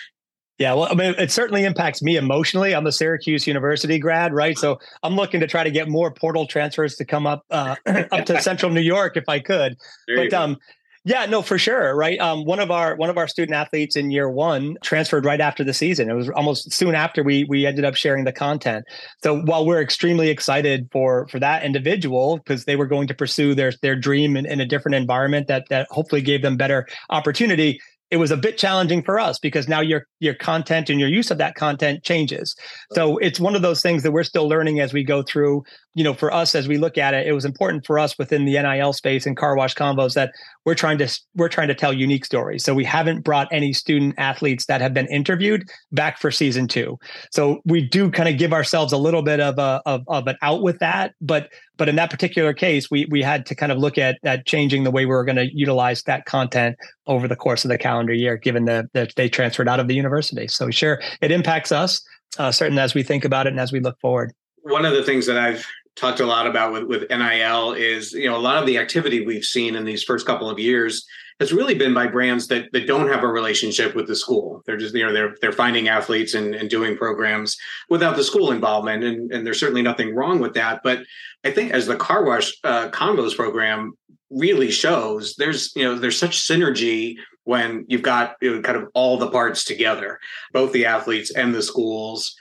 yeah, 0.57 0.75
well, 0.75 0.89
I 0.91 0.93
mean, 0.93 1.15
it 1.17 1.31
certainly 1.31 1.63
impacts 1.63 2.03
me 2.03 2.17
emotionally. 2.17 2.75
I'm 2.75 2.85
a 2.85 2.91
Syracuse 2.91 3.47
University 3.47 3.97
grad, 3.97 4.31
right? 4.31 4.55
So 4.55 4.79
I'm 5.01 5.15
looking 5.15 5.39
to 5.39 5.47
try 5.47 5.63
to 5.63 5.71
get 5.71 5.89
more 5.89 6.11
portal 6.11 6.45
transfers 6.45 6.97
to 6.97 7.05
come 7.05 7.25
up 7.25 7.43
uh, 7.49 7.77
up 8.11 8.27
to 8.27 8.39
Central 8.39 8.71
New 8.71 8.81
York 8.81 9.17
if 9.17 9.23
I 9.27 9.39
could. 9.39 9.75
There 10.07 10.17
but 10.17 10.33
um, 10.33 10.57
yeah, 11.03 11.25
no, 11.25 11.41
for 11.41 11.57
sure. 11.57 11.95
Right. 11.95 12.19
Um, 12.19 12.45
one 12.45 12.59
of 12.59 12.69
our 12.69 12.95
one 12.95 13.09
of 13.09 13.17
our 13.17 13.27
student 13.27 13.55
athletes 13.55 13.95
in 13.95 14.11
year 14.11 14.29
one 14.29 14.77
transferred 14.83 15.25
right 15.25 15.41
after 15.41 15.63
the 15.63 15.73
season. 15.73 16.11
It 16.11 16.13
was 16.13 16.29
almost 16.29 16.71
soon 16.71 16.93
after 16.93 17.23
we 17.23 17.43
we 17.45 17.65
ended 17.65 17.85
up 17.85 17.95
sharing 17.95 18.23
the 18.23 18.31
content. 18.31 18.85
So 19.23 19.41
while 19.41 19.65
we're 19.65 19.81
extremely 19.81 20.29
excited 20.29 20.89
for 20.91 21.27
for 21.29 21.39
that 21.39 21.63
individual 21.63 22.37
because 22.37 22.65
they 22.65 22.75
were 22.75 22.85
going 22.85 23.07
to 23.07 23.15
pursue 23.15 23.55
their 23.55 23.73
their 23.81 23.95
dream 23.95 24.37
in, 24.37 24.45
in 24.45 24.61
a 24.61 24.65
different 24.65 24.93
environment 24.93 25.47
that 25.47 25.65
that 25.69 25.87
hopefully 25.89 26.21
gave 26.21 26.43
them 26.43 26.55
better 26.55 26.87
opportunity, 27.09 27.79
it 28.11 28.17
was 28.17 28.29
a 28.29 28.37
bit 28.37 28.57
challenging 28.57 29.01
for 29.01 29.19
us 29.19 29.39
because 29.39 29.69
now 29.69 29.79
your 29.79 30.05
your 30.19 30.33
content 30.33 30.89
and 30.89 30.99
your 30.99 31.07
use 31.07 31.31
of 31.31 31.37
that 31.37 31.55
content 31.55 32.03
changes. 32.03 32.55
So 32.91 33.17
it's 33.17 33.39
one 33.39 33.55
of 33.55 33.61
those 33.61 33.81
things 33.81 34.03
that 34.03 34.11
we're 34.11 34.23
still 34.23 34.47
learning 34.47 34.81
as 34.81 34.91
we 34.91 35.03
go 35.03 35.23
through. 35.23 35.63
You 35.93 36.03
know, 36.03 36.13
for 36.13 36.31
us 36.31 36.53
as 36.53 36.67
we 36.67 36.77
look 36.77 36.97
at 36.97 37.13
it, 37.13 37.25
it 37.25 37.31
was 37.31 37.45
important 37.45 37.85
for 37.85 37.97
us 37.97 38.17
within 38.17 38.45
the 38.45 38.61
NIL 38.61 38.93
space 38.93 39.25
and 39.25 39.35
car 39.35 39.55
wash 39.55 39.75
convos 39.75 40.13
that 40.13 40.31
we're 40.65 40.75
trying 40.75 40.97
to 40.97 41.19
we're 41.35 41.49
trying 41.49 41.69
to 41.69 41.75
tell 41.75 41.93
unique 41.93 42.25
stories. 42.25 42.63
So 42.63 42.73
we 42.73 42.83
haven't 42.83 43.21
brought 43.21 43.47
any 43.49 43.71
student 43.71 44.15
athletes 44.17 44.65
that 44.65 44.81
have 44.81 44.93
been 44.93 45.07
interviewed 45.07 45.69
back 45.93 46.19
for 46.19 46.31
season 46.31 46.67
two. 46.67 46.99
So 47.31 47.61
we 47.65 47.81
do 47.81 48.11
kind 48.11 48.27
of 48.27 48.37
give 48.37 48.51
ourselves 48.51 48.91
a 48.91 48.97
little 48.97 49.23
bit 49.23 49.39
of 49.39 49.57
a 49.57 49.81
of, 49.85 50.03
of 50.07 50.27
an 50.27 50.35
out 50.41 50.61
with 50.61 50.79
that, 50.79 51.13
but 51.21 51.49
but 51.81 51.89
in 51.89 51.95
that 51.95 52.11
particular 52.11 52.53
case, 52.53 52.91
we 52.91 53.07
we 53.09 53.23
had 53.23 53.43
to 53.47 53.55
kind 53.55 53.71
of 53.71 53.79
look 53.79 53.97
at 53.97 54.19
at 54.23 54.45
changing 54.45 54.83
the 54.83 54.91
way 54.91 55.03
we 55.03 55.15
were 55.15 55.25
going 55.25 55.37
to 55.37 55.49
utilize 55.51 56.03
that 56.03 56.25
content 56.25 56.77
over 57.07 57.27
the 57.27 57.35
course 57.35 57.65
of 57.65 57.69
the 57.69 57.77
calendar 57.79 58.13
year, 58.13 58.37
given 58.37 58.65
that 58.65 58.85
the, 58.93 59.09
they 59.15 59.27
transferred 59.27 59.67
out 59.67 59.79
of 59.79 59.87
the 59.87 59.95
university. 59.95 60.47
So 60.47 60.69
sure, 60.69 61.01
it 61.21 61.31
impacts 61.31 61.71
us, 61.71 61.99
uh, 62.37 62.51
certainly 62.51 62.83
as 62.83 62.93
we 62.93 63.01
think 63.01 63.25
about 63.25 63.47
it 63.47 63.49
and 63.49 63.59
as 63.59 63.71
we 63.71 63.79
look 63.79 63.99
forward. 63.99 64.31
One 64.61 64.85
of 64.85 64.93
the 64.93 65.01
things 65.01 65.25
that 65.25 65.39
I've 65.39 65.65
talked 65.95 66.19
a 66.19 66.25
lot 66.27 66.45
about 66.45 66.71
with, 66.71 66.83
with 66.83 67.09
NIL 67.09 67.73
is, 67.73 68.11
you 68.11 68.29
know, 68.29 68.37
a 68.37 68.37
lot 68.37 68.57
of 68.57 68.67
the 68.67 68.77
activity 68.77 69.25
we've 69.25 69.43
seen 69.43 69.75
in 69.75 69.83
these 69.83 70.03
first 70.03 70.27
couple 70.27 70.51
of 70.51 70.59
years 70.59 71.03
has 71.41 71.51
really 71.51 71.73
been 71.73 71.93
by 71.93 72.05
brands 72.05 72.47
that 72.47 72.71
that 72.71 72.85
don't 72.85 73.07
have 73.07 73.23
a 73.23 73.27
relationship 73.27 73.95
with 73.95 74.07
the 74.07 74.15
school. 74.15 74.61
They're 74.65 74.77
just 74.77 74.93
you 74.93 75.03
know 75.03 75.11
they're 75.11 75.35
they're 75.41 75.51
finding 75.51 75.87
athletes 75.87 76.35
and, 76.35 76.53
and 76.53 76.69
doing 76.69 76.95
programs 76.95 77.57
without 77.89 78.15
the 78.15 78.23
school 78.23 78.51
involvement, 78.51 79.03
and 79.03 79.31
and 79.31 79.45
there's 79.45 79.59
certainly 79.59 79.81
nothing 79.81 80.15
wrong 80.15 80.39
with 80.39 80.53
that. 80.53 80.81
But 80.83 80.99
I 81.43 81.49
think 81.49 81.71
as 81.71 81.87
the 81.87 81.95
car 81.95 82.23
wash 82.23 82.53
uh, 82.63 82.89
convos 82.91 83.35
program 83.35 83.93
really 84.29 84.69
shows, 84.69 85.35
there's 85.37 85.75
you 85.75 85.83
know 85.83 85.95
there's 85.95 86.19
such 86.19 86.37
synergy 86.37 87.15
when 87.43 87.85
you've 87.89 88.03
got 88.03 88.35
you 88.39 88.55
know, 88.55 88.61
kind 88.61 88.77
of 88.77 88.87
all 88.93 89.17
the 89.17 89.31
parts 89.31 89.65
together, 89.65 90.19
both 90.53 90.71
the 90.73 90.85
athletes 90.85 91.31
and 91.31 91.55
the 91.55 91.63
schools 91.63 92.35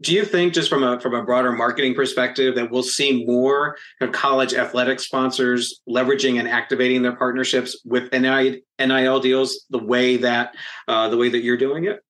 do 0.00 0.14
you 0.14 0.24
think 0.24 0.52
just 0.52 0.68
from 0.68 0.82
a 0.82 1.00
from 1.00 1.14
a 1.14 1.24
broader 1.24 1.52
marketing 1.52 1.94
perspective 1.94 2.54
that 2.54 2.70
we'll 2.70 2.82
see 2.82 3.24
more 3.24 3.76
college 4.12 4.54
athletic 4.54 5.00
sponsors 5.00 5.80
leveraging 5.88 6.38
and 6.38 6.48
activating 6.48 7.02
their 7.02 7.16
partnerships 7.16 7.80
with 7.84 8.12
NIL 8.12 9.20
deals 9.20 9.64
the 9.70 9.78
way 9.78 10.16
that 10.16 10.54
uh, 10.86 11.08
the 11.08 11.16
way 11.16 11.28
that 11.28 11.42
you're 11.42 11.56
doing 11.56 11.84
it? 11.84 12.00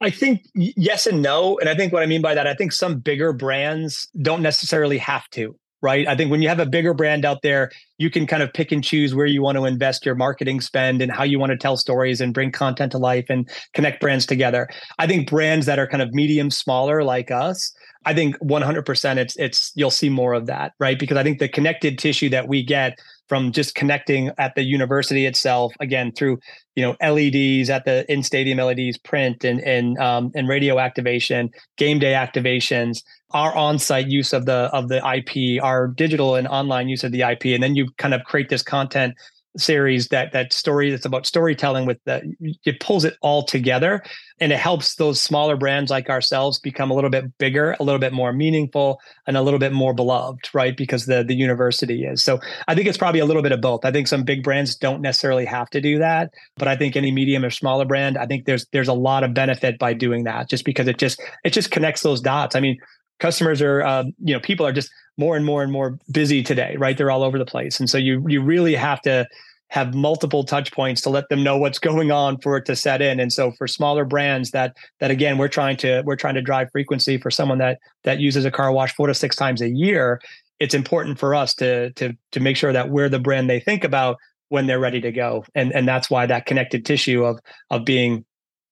I 0.00 0.10
think 0.10 0.46
yes 0.54 1.06
and 1.06 1.22
no. 1.22 1.58
And 1.58 1.68
I 1.68 1.74
think 1.74 1.92
what 1.92 2.02
I 2.02 2.06
mean 2.06 2.22
by 2.22 2.34
that, 2.34 2.46
I 2.46 2.54
think 2.54 2.72
some 2.72 3.00
bigger 3.00 3.32
brands 3.32 4.08
don't 4.20 4.42
necessarily 4.42 4.98
have 4.98 5.28
to 5.30 5.56
right? 5.82 6.06
I 6.06 6.16
think 6.16 6.30
when 6.30 6.40
you 6.40 6.48
have 6.48 6.60
a 6.60 6.66
bigger 6.66 6.94
brand 6.94 7.24
out 7.24 7.42
there, 7.42 7.70
you 7.98 8.10
can 8.10 8.26
kind 8.26 8.42
of 8.42 8.52
pick 8.52 8.72
and 8.72 8.82
choose 8.82 9.14
where 9.14 9.26
you 9.26 9.42
want 9.42 9.58
to 9.58 9.64
invest 9.64 10.06
your 10.06 10.14
marketing 10.14 10.60
spend 10.60 11.02
and 11.02 11.12
how 11.12 11.24
you 11.24 11.38
want 11.38 11.50
to 11.50 11.58
tell 11.58 11.76
stories 11.76 12.20
and 12.20 12.32
bring 12.32 12.52
content 12.52 12.92
to 12.92 12.98
life 12.98 13.26
and 13.28 13.48
connect 13.74 14.00
brands 14.00 14.24
together. 14.24 14.68
I 14.98 15.06
think 15.06 15.28
brands 15.28 15.66
that 15.66 15.78
are 15.78 15.86
kind 15.86 16.02
of 16.02 16.14
medium 16.14 16.50
smaller 16.50 17.02
like 17.02 17.30
us, 17.30 17.72
I 18.04 18.14
think 18.14 18.36
100% 18.38 19.16
it's 19.16 19.36
it's 19.36 19.72
you'll 19.74 19.90
see 19.90 20.08
more 20.08 20.32
of 20.32 20.46
that, 20.46 20.72
right? 20.78 20.98
Because 20.98 21.16
I 21.16 21.22
think 21.22 21.38
the 21.38 21.48
connected 21.48 21.98
tissue 21.98 22.28
that 22.30 22.48
we 22.48 22.64
get 22.64 22.98
from 23.28 23.52
just 23.52 23.74
connecting 23.74 24.30
at 24.38 24.54
the 24.56 24.62
university 24.62 25.24
itself 25.24 25.72
again 25.80 26.12
through 26.12 26.38
you 26.74 26.82
know 26.82 26.96
LEDs 27.00 27.70
at 27.70 27.84
the 27.84 28.04
in 28.12 28.22
stadium 28.22 28.58
LEDs, 28.58 28.98
print 28.98 29.44
and 29.44 29.60
and 29.60 29.96
um, 29.98 30.30
and 30.34 30.48
radio 30.48 30.78
activation, 30.78 31.50
game 31.76 31.98
day 31.98 32.12
activations, 32.12 33.02
our 33.32 33.54
on 33.54 33.78
site 33.78 34.08
use 34.08 34.32
of 34.32 34.46
the 34.46 34.70
of 34.72 34.88
the 34.88 34.98
IP, 34.98 35.62
our 35.62 35.88
digital 35.88 36.34
and 36.34 36.46
online 36.48 36.88
use 36.88 37.04
of 37.04 37.12
the 37.12 37.22
IP, 37.22 37.46
and 37.46 37.62
then 37.62 37.74
you 37.74 37.88
kind 37.98 38.14
of 38.14 38.24
create 38.24 38.48
this 38.48 38.62
content 38.62 39.14
series 39.56 40.08
that 40.08 40.32
that 40.32 40.52
story 40.52 40.90
that's 40.90 41.04
about 41.04 41.26
storytelling 41.26 41.84
with 41.84 41.98
the 42.04 42.34
it 42.64 42.80
pulls 42.80 43.04
it 43.04 43.16
all 43.20 43.42
together 43.42 44.02
and 44.40 44.50
it 44.50 44.58
helps 44.58 44.94
those 44.94 45.20
smaller 45.20 45.56
brands 45.56 45.90
like 45.90 46.08
ourselves 46.08 46.58
become 46.58 46.90
a 46.90 46.94
little 46.94 47.10
bit 47.10 47.36
bigger 47.36 47.76
a 47.78 47.82
little 47.82 47.98
bit 47.98 48.14
more 48.14 48.32
meaningful 48.32 48.98
and 49.26 49.36
a 49.36 49.42
little 49.42 49.58
bit 49.60 49.72
more 49.72 49.92
beloved 49.92 50.48
right 50.54 50.76
because 50.76 51.04
the 51.04 51.22
the 51.22 51.34
university 51.34 52.04
is. 52.04 52.24
So 52.24 52.40
i 52.66 52.74
think 52.74 52.88
it's 52.88 52.98
probably 52.98 53.20
a 53.20 53.26
little 53.26 53.42
bit 53.42 53.52
of 53.52 53.60
both. 53.60 53.84
I 53.84 53.90
think 53.90 54.08
some 54.08 54.24
big 54.24 54.42
brands 54.42 54.74
don't 54.74 55.02
necessarily 55.02 55.44
have 55.44 55.68
to 55.70 55.80
do 55.80 55.98
that 55.98 56.30
but 56.56 56.68
i 56.68 56.76
think 56.76 56.96
any 56.96 57.10
medium 57.10 57.44
or 57.44 57.50
smaller 57.50 57.84
brand 57.84 58.16
i 58.16 58.26
think 58.26 58.46
there's 58.46 58.66
there's 58.72 58.88
a 58.88 58.94
lot 58.94 59.22
of 59.22 59.34
benefit 59.34 59.78
by 59.78 59.92
doing 59.92 60.24
that 60.24 60.48
just 60.48 60.64
because 60.64 60.88
it 60.88 60.98
just 60.98 61.20
it 61.44 61.50
just 61.50 61.70
connects 61.70 62.02
those 62.02 62.20
dots. 62.20 62.56
I 62.56 62.60
mean 62.60 62.78
customers 63.22 63.62
are 63.62 63.82
um, 63.84 64.12
you 64.18 64.34
know 64.34 64.40
people 64.40 64.66
are 64.66 64.72
just 64.72 64.90
more 65.16 65.36
and 65.36 65.46
more 65.46 65.62
and 65.62 65.72
more 65.72 65.98
busy 66.10 66.42
today, 66.42 66.74
right? 66.76 66.98
They're 66.98 67.10
all 67.10 67.22
over 67.22 67.38
the 67.38 67.46
place. 67.46 67.78
And 67.78 67.88
so 67.88 67.96
you 67.96 68.22
you 68.28 68.42
really 68.42 68.74
have 68.74 69.00
to 69.02 69.26
have 69.68 69.94
multiple 69.94 70.44
touch 70.44 70.70
points 70.72 71.00
to 71.02 71.08
let 71.08 71.30
them 71.30 71.42
know 71.42 71.56
what's 71.56 71.78
going 71.78 72.10
on 72.10 72.38
for 72.38 72.58
it 72.58 72.66
to 72.66 72.76
set 72.76 73.00
in. 73.00 73.18
And 73.20 73.32
so 73.32 73.52
for 73.52 73.66
smaller 73.66 74.04
brands 74.04 74.50
that 74.50 74.76
that 75.00 75.10
again 75.10 75.38
we're 75.38 75.48
trying 75.48 75.76
to 75.78 76.02
we're 76.04 76.16
trying 76.16 76.34
to 76.34 76.42
drive 76.42 76.68
frequency 76.72 77.16
for 77.16 77.30
someone 77.30 77.58
that 77.58 77.78
that 78.02 78.18
uses 78.18 78.44
a 78.44 78.50
car 78.50 78.72
wash 78.72 78.92
four 78.94 79.06
to 79.06 79.14
six 79.14 79.36
times 79.36 79.62
a 79.62 79.70
year, 79.70 80.20
it's 80.58 80.74
important 80.74 81.18
for 81.18 81.34
us 81.34 81.54
to 81.54 81.92
to 81.92 82.12
to 82.32 82.40
make 82.40 82.56
sure 82.56 82.72
that 82.72 82.90
we're 82.90 83.08
the 83.08 83.20
brand 83.20 83.48
they 83.48 83.60
think 83.60 83.84
about 83.84 84.16
when 84.48 84.66
they're 84.66 84.80
ready 84.80 85.00
to 85.00 85.12
go. 85.12 85.44
And 85.54 85.72
and 85.72 85.86
that's 85.86 86.10
why 86.10 86.26
that 86.26 86.46
connected 86.46 86.84
tissue 86.84 87.24
of 87.24 87.38
of 87.70 87.84
being 87.84 88.24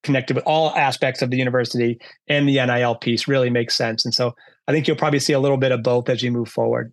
connected 0.03 0.35
with 0.35 0.45
all 0.45 0.71
aspects 0.75 1.21
of 1.21 1.29
the 1.29 1.37
university 1.37 1.99
and 2.27 2.47
the 2.47 2.63
NIL 2.65 2.95
piece 2.95 3.27
really 3.27 3.49
makes 3.49 3.75
sense. 3.75 4.05
And 4.05 4.13
so 4.13 4.35
I 4.67 4.71
think 4.71 4.87
you'll 4.87 4.97
probably 4.97 5.19
see 5.19 5.33
a 5.33 5.39
little 5.39 5.57
bit 5.57 5.71
of 5.71 5.83
both 5.83 6.09
as 6.09 6.23
you 6.23 6.31
move 6.31 6.49
forward. 6.49 6.91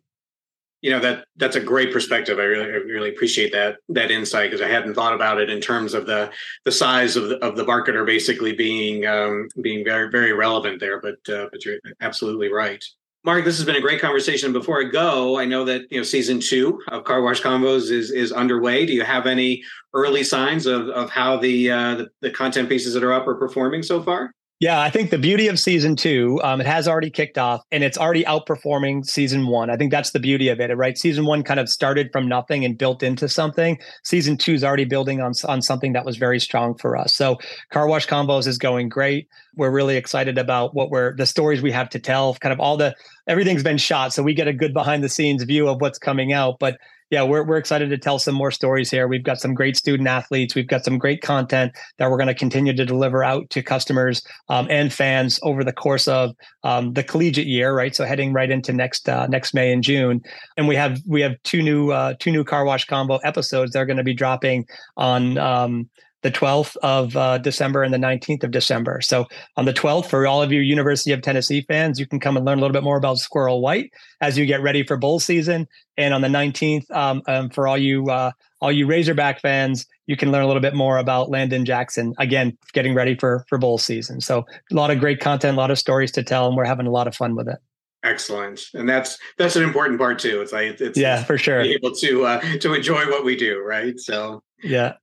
You 0.80 0.92
know 0.92 1.00
that 1.00 1.24
that's 1.36 1.56
a 1.56 1.60
great 1.60 1.92
perspective. 1.92 2.38
I 2.38 2.44
really, 2.44 2.66
I 2.66 2.76
really 2.76 3.10
appreciate 3.10 3.50
that 3.50 3.78
that 3.88 4.12
insight 4.12 4.52
because 4.52 4.64
I 4.64 4.70
hadn't 4.70 4.94
thought 4.94 5.12
about 5.12 5.40
it 5.40 5.50
in 5.50 5.60
terms 5.60 5.92
of 5.92 6.06
the 6.06 6.30
the 6.64 6.70
size 6.70 7.16
of 7.16 7.30
the 7.30 7.44
of 7.44 7.56
the 7.56 7.64
marketer 7.64 8.06
basically 8.06 8.52
being 8.52 9.04
um, 9.04 9.48
being 9.60 9.84
very 9.84 10.08
very 10.08 10.32
relevant 10.32 10.78
there. 10.78 11.00
But 11.00 11.16
uh, 11.28 11.48
but 11.50 11.64
you're 11.64 11.78
absolutely 12.00 12.52
right. 12.52 12.84
Mark, 13.24 13.44
this 13.44 13.56
has 13.56 13.66
been 13.66 13.76
a 13.76 13.80
great 13.80 14.00
conversation. 14.00 14.52
Before 14.52 14.80
I 14.80 14.84
go, 14.84 15.38
I 15.38 15.44
know 15.44 15.64
that 15.64 15.82
you 15.90 15.98
know 15.98 16.04
season 16.04 16.40
two 16.40 16.80
of 16.88 17.04
Car 17.04 17.20
Wash 17.20 17.42
Convos 17.42 17.90
is 17.90 18.10
is 18.10 18.32
underway. 18.32 18.86
Do 18.86 18.92
you 18.92 19.02
have 19.02 19.26
any 19.26 19.62
early 19.92 20.22
signs 20.22 20.66
of 20.66 20.88
of 20.88 21.10
how 21.10 21.36
the 21.36 21.70
uh, 21.70 21.94
the, 21.96 22.08
the 22.22 22.30
content 22.30 22.68
pieces 22.68 22.94
that 22.94 23.02
are 23.02 23.12
up 23.12 23.26
are 23.26 23.34
performing 23.34 23.82
so 23.82 24.02
far? 24.02 24.32
Yeah, 24.60 24.80
I 24.80 24.90
think 24.90 25.10
the 25.10 25.18
beauty 25.18 25.46
of 25.46 25.60
season 25.60 25.94
two, 25.94 26.40
um, 26.42 26.60
it 26.60 26.66
has 26.66 26.88
already 26.88 27.10
kicked 27.10 27.38
off 27.38 27.62
and 27.70 27.84
it's 27.84 27.96
already 27.96 28.24
outperforming 28.24 29.06
season 29.06 29.46
one. 29.46 29.70
I 29.70 29.76
think 29.76 29.92
that's 29.92 30.10
the 30.10 30.18
beauty 30.18 30.48
of 30.48 30.58
it, 30.58 30.76
right? 30.76 30.98
Season 30.98 31.26
one 31.26 31.44
kind 31.44 31.60
of 31.60 31.68
started 31.68 32.10
from 32.10 32.26
nothing 32.26 32.64
and 32.64 32.76
built 32.76 33.04
into 33.04 33.28
something. 33.28 33.78
Season 34.02 34.36
two 34.36 34.54
is 34.54 34.64
already 34.64 34.84
building 34.84 35.20
on, 35.20 35.32
on 35.46 35.62
something 35.62 35.92
that 35.92 36.04
was 36.04 36.16
very 36.16 36.40
strong 36.40 36.76
for 36.76 36.96
us. 36.96 37.14
So 37.14 37.38
Car 37.70 37.86
Wash 37.86 38.08
Convos 38.08 38.48
is 38.48 38.58
going 38.58 38.88
great. 38.88 39.28
We're 39.54 39.70
really 39.70 39.96
excited 39.96 40.38
about 40.38 40.74
what 40.74 40.90
we're, 40.90 41.14
the 41.14 41.26
stories 41.26 41.62
we 41.62 41.70
have 41.70 41.88
to 41.90 42.00
tell, 42.00 42.34
kind 42.34 42.52
of 42.52 42.58
all 42.58 42.76
the, 42.76 42.96
everything's 43.28 43.62
been 43.62 43.78
shot. 43.78 44.12
So 44.12 44.24
we 44.24 44.34
get 44.34 44.48
a 44.48 44.52
good 44.52 44.74
behind 44.74 45.04
the 45.04 45.08
scenes 45.08 45.44
view 45.44 45.68
of 45.68 45.80
what's 45.80 46.00
coming 46.00 46.32
out. 46.32 46.58
But 46.58 46.78
yeah, 47.10 47.22
we're 47.22 47.42
we're 47.42 47.56
excited 47.56 47.88
to 47.90 47.98
tell 47.98 48.18
some 48.18 48.34
more 48.34 48.50
stories 48.50 48.90
here. 48.90 49.08
We've 49.08 49.22
got 49.22 49.40
some 49.40 49.54
great 49.54 49.76
student 49.76 50.08
athletes. 50.08 50.54
We've 50.54 50.66
got 50.66 50.84
some 50.84 50.98
great 50.98 51.22
content 51.22 51.72
that 51.96 52.10
we're 52.10 52.18
going 52.18 52.28
to 52.28 52.34
continue 52.34 52.74
to 52.74 52.84
deliver 52.84 53.24
out 53.24 53.48
to 53.50 53.62
customers 53.62 54.22
um, 54.50 54.66
and 54.70 54.92
fans 54.92 55.40
over 55.42 55.64
the 55.64 55.72
course 55.72 56.06
of 56.06 56.34
um, 56.64 56.92
the 56.92 57.02
collegiate 57.02 57.46
year, 57.46 57.74
right? 57.74 57.94
So 57.94 58.04
heading 58.04 58.32
right 58.34 58.50
into 58.50 58.72
next 58.74 59.08
uh, 59.08 59.26
next 59.26 59.54
May 59.54 59.72
and 59.72 59.82
June, 59.82 60.20
and 60.58 60.68
we 60.68 60.76
have 60.76 61.00
we 61.06 61.22
have 61.22 61.42
two 61.44 61.62
new 61.62 61.90
uh, 61.90 62.14
two 62.18 62.30
new 62.30 62.44
car 62.44 62.64
wash 62.64 62.86
convo 62.86 63.20
episodes. 63.24 63.72
that 63.72 63.78
are 63.78 63.86
going 63.86 63.96
to 63.96 64.04
be 64.04 64.14
dropping 64.14 64.66
on. 64.96 65.38
Um, 65.38 65.88
the 66.22 66.30
12th 66.30 66.76
of 66.78 67.16
uh, 67.16 67.38
December 67.38 67.82
and 67.82 67.94
the 67.94 67.98
19th 67.98 68.42
of 68.44 68.50
December. 68.50 69.00
So 69.00 69.26
on 69.56 69.64
the 69.64 69.72
12th, 69.72 70.06
for 70.06 70.26
all 70.26 70.42
of 70.42 70.52
you 70.52 70.60
University 70.60 71.12
of 71.12 71.22
Tennessee 71.22 71.62
fans, 71.62 72.00
you 72.00 72.06
can 72.06 72.18
come 72.18 72.36
and 72.36 72.44
learn 72.44 72.58
a 72.58 72.60
little 72.60 72.72
bit 72.72 72.82
more 72.82 72.96
about 72.96 73.18
Squirrel 73.18 73.60
White 73.60 73.92
as 74.20 74.36
you 74.36 74.44
get 74.46 74.60
ready 74.60 74.82
for 74.82 74.96
bowl 74.96 75.20
season. 75.20 75.68
And 75.96 76.12
on 76.12 76.20
the 76.20 76.28
19th, 76.28 76.90
um, 76.90 77.22
um, 77.26 77.50
for 77.50 77.68
all 77.68 77.78
you 77.78 78.06
uh, 78.10 78.32
all 78.60 78.72
you 78.72 78.86
Razorback 78.86 79.40
fans, 79.40 79.86
you 80.06 80.16
can 80.16 80.32
learn 80.32 80.42
a 80.42 80.46
little 80.46 80.62
bit 80.62 80.74
more 80.74 80.98
about 80.98 81.30
Landon 81.30 81.64
Jackson. 81.64 82.14
Again, 82.18 82.56
getting 82.72 82.94
ready 82.94 83.14
for 83.14 83.44
for 83.48 83.58
bowl 83.58 83.78
season. 83.78 84.20
So 84.20 84.44
a 84.70 84.74
lot 84.74 84.90
of 84.90 84.98
great 84.98 85.20
content, 85.20 85.56
a 85.56 85.60
lot 85.60 85.70
of 85.70 85.78
stories 85.78 86.10
to 86.12 86.22
tell, 86.22 86.48
and 86.48 86.56
we're 86.56 86.64
having 86.64 86.86
a 86.86 86.90
lot 86.90 87.06
of 87.06 87.14
fun 87.14 87.36
with 87.36 87.48
it. 87.48 87.58
Excellent, 88.04 88.60
and 88.74 88.88
that's 88.88 89.18
that's 89.38 89.56
an 89.56 89.64
important 89.64 89.98
part 89.98 90.18
too. 90.18 90.40
It's 90.40 90.52
like 90.52 90.80
it's 90.80 90.98
yeah, 90.98 91.24
for 91.24 91.36
sure, 91.36 91.60
able 91.60 91.92
to 91.96 92.24
uh, 92.26 92.40
to 92.58 92.74
enjoy 92.74 93.06
what 93.06 93.24
we 93.24 93.36
do, 93.36 93.60
right? 93.60 93.98
So 93.98 94.42
yeah, 94.62 94.94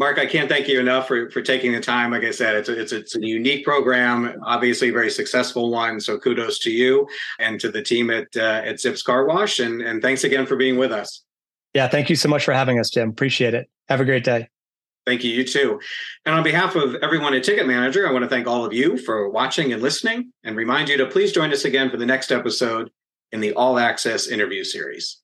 Mark, 0.00 0.18
I 0.18 0.24
can't 0.24 0.48
thank 0.48 0.66
you 0.66 0.80
enough 0.80 1.06
for, 1.06 1.30
for 1.30 1.42
taking 1.42 1.72
the 1.72 1.80
time. 1.80 2.10
Like 2.10 2.24
I 2.24 2.30
said, 2.30 2.56
it's 2.56 2.70
a, 2.70 2.80
it's, 2.80 2.92
a, 2.92 2.96
it's 3.00 3.16
a 3.16 3.20
unique 3.20 3.66
program, 3.66 4.40
obviously 4.46 4.88
a 4.88 4.92
very 4.92 5.10
successful 5.10 5.70
one. 5.70 6.00
So 6.00 6.18
kudos 6.18 6.58
to 6.60 6.70
you 6.70 7.06
and 7.38 7.60
to 7.60 7.70
the 7.70 7.82
team 7.82 8.08
at 8.08 8.34
uh, 8.34 8.62
at 8.64 8.80
Zips 8.80 9.02
Car 9.02 9.26
Wash, 9.26 9.58
and 9.58 9.82
and 9.82 10.00
thanks 10.00 10.24
again 10.24 10.46
for 10.46 10.56
being 10.56 10.78
with 10.78 10.90
us. 10.90 11.22
Yeah, 11.74 11.86
thank 11.86 12.08
you 12.08 12.16
so 12.16 12.30
much 12.30 12.46
for 12.46 12.54
having 12.54 12.80
us, 12.80 12.88
Jim. 12.88 13.10
Appreciate 13.10 13.52
it. 13.52 13.68
Have 13.90 14.00
a 14.00 14.06
great 14.06 14.24
day. 14.24 14.48
Thank 15.06 15.22
you. 15.22 15.32
You 15.32 15.44
too. 15.44 15.78
And 16.24 16.34
on 16.34 16.42
behalf 16.42 16.76
of 16.76 16.94
everyone 17.02 17.34
at 17.34 17.44
TicketManager, 17.44 18.08
I 18.08 18.12
want 18.12 18.22
to 18.22 18.28
thank 18.28 18.46
all 18.46 18.64
of 18.64 18.72
you 18.72 18.96
for 18.96 19.28
watching 19.28 19.70
and 19.74 19.82
listening, 19.82 20.32
and 20.44 20.56
remind 20.56 20.88
you 20.88 20.96
to 20.96 21.06
please 21.06 21.30
join 21.30 21.52
us 21.52 21.66
again 21.66 21.90
for 21.90 21.98
the 21.98 22.06
next 22.06 22.32
episode 22.32 22.90
in 23.32 23.40
the 23.40 23.52
All 23.52 23.78
Access 23.78 24.28
interview 24.28 24.64
series. 24.64 25.19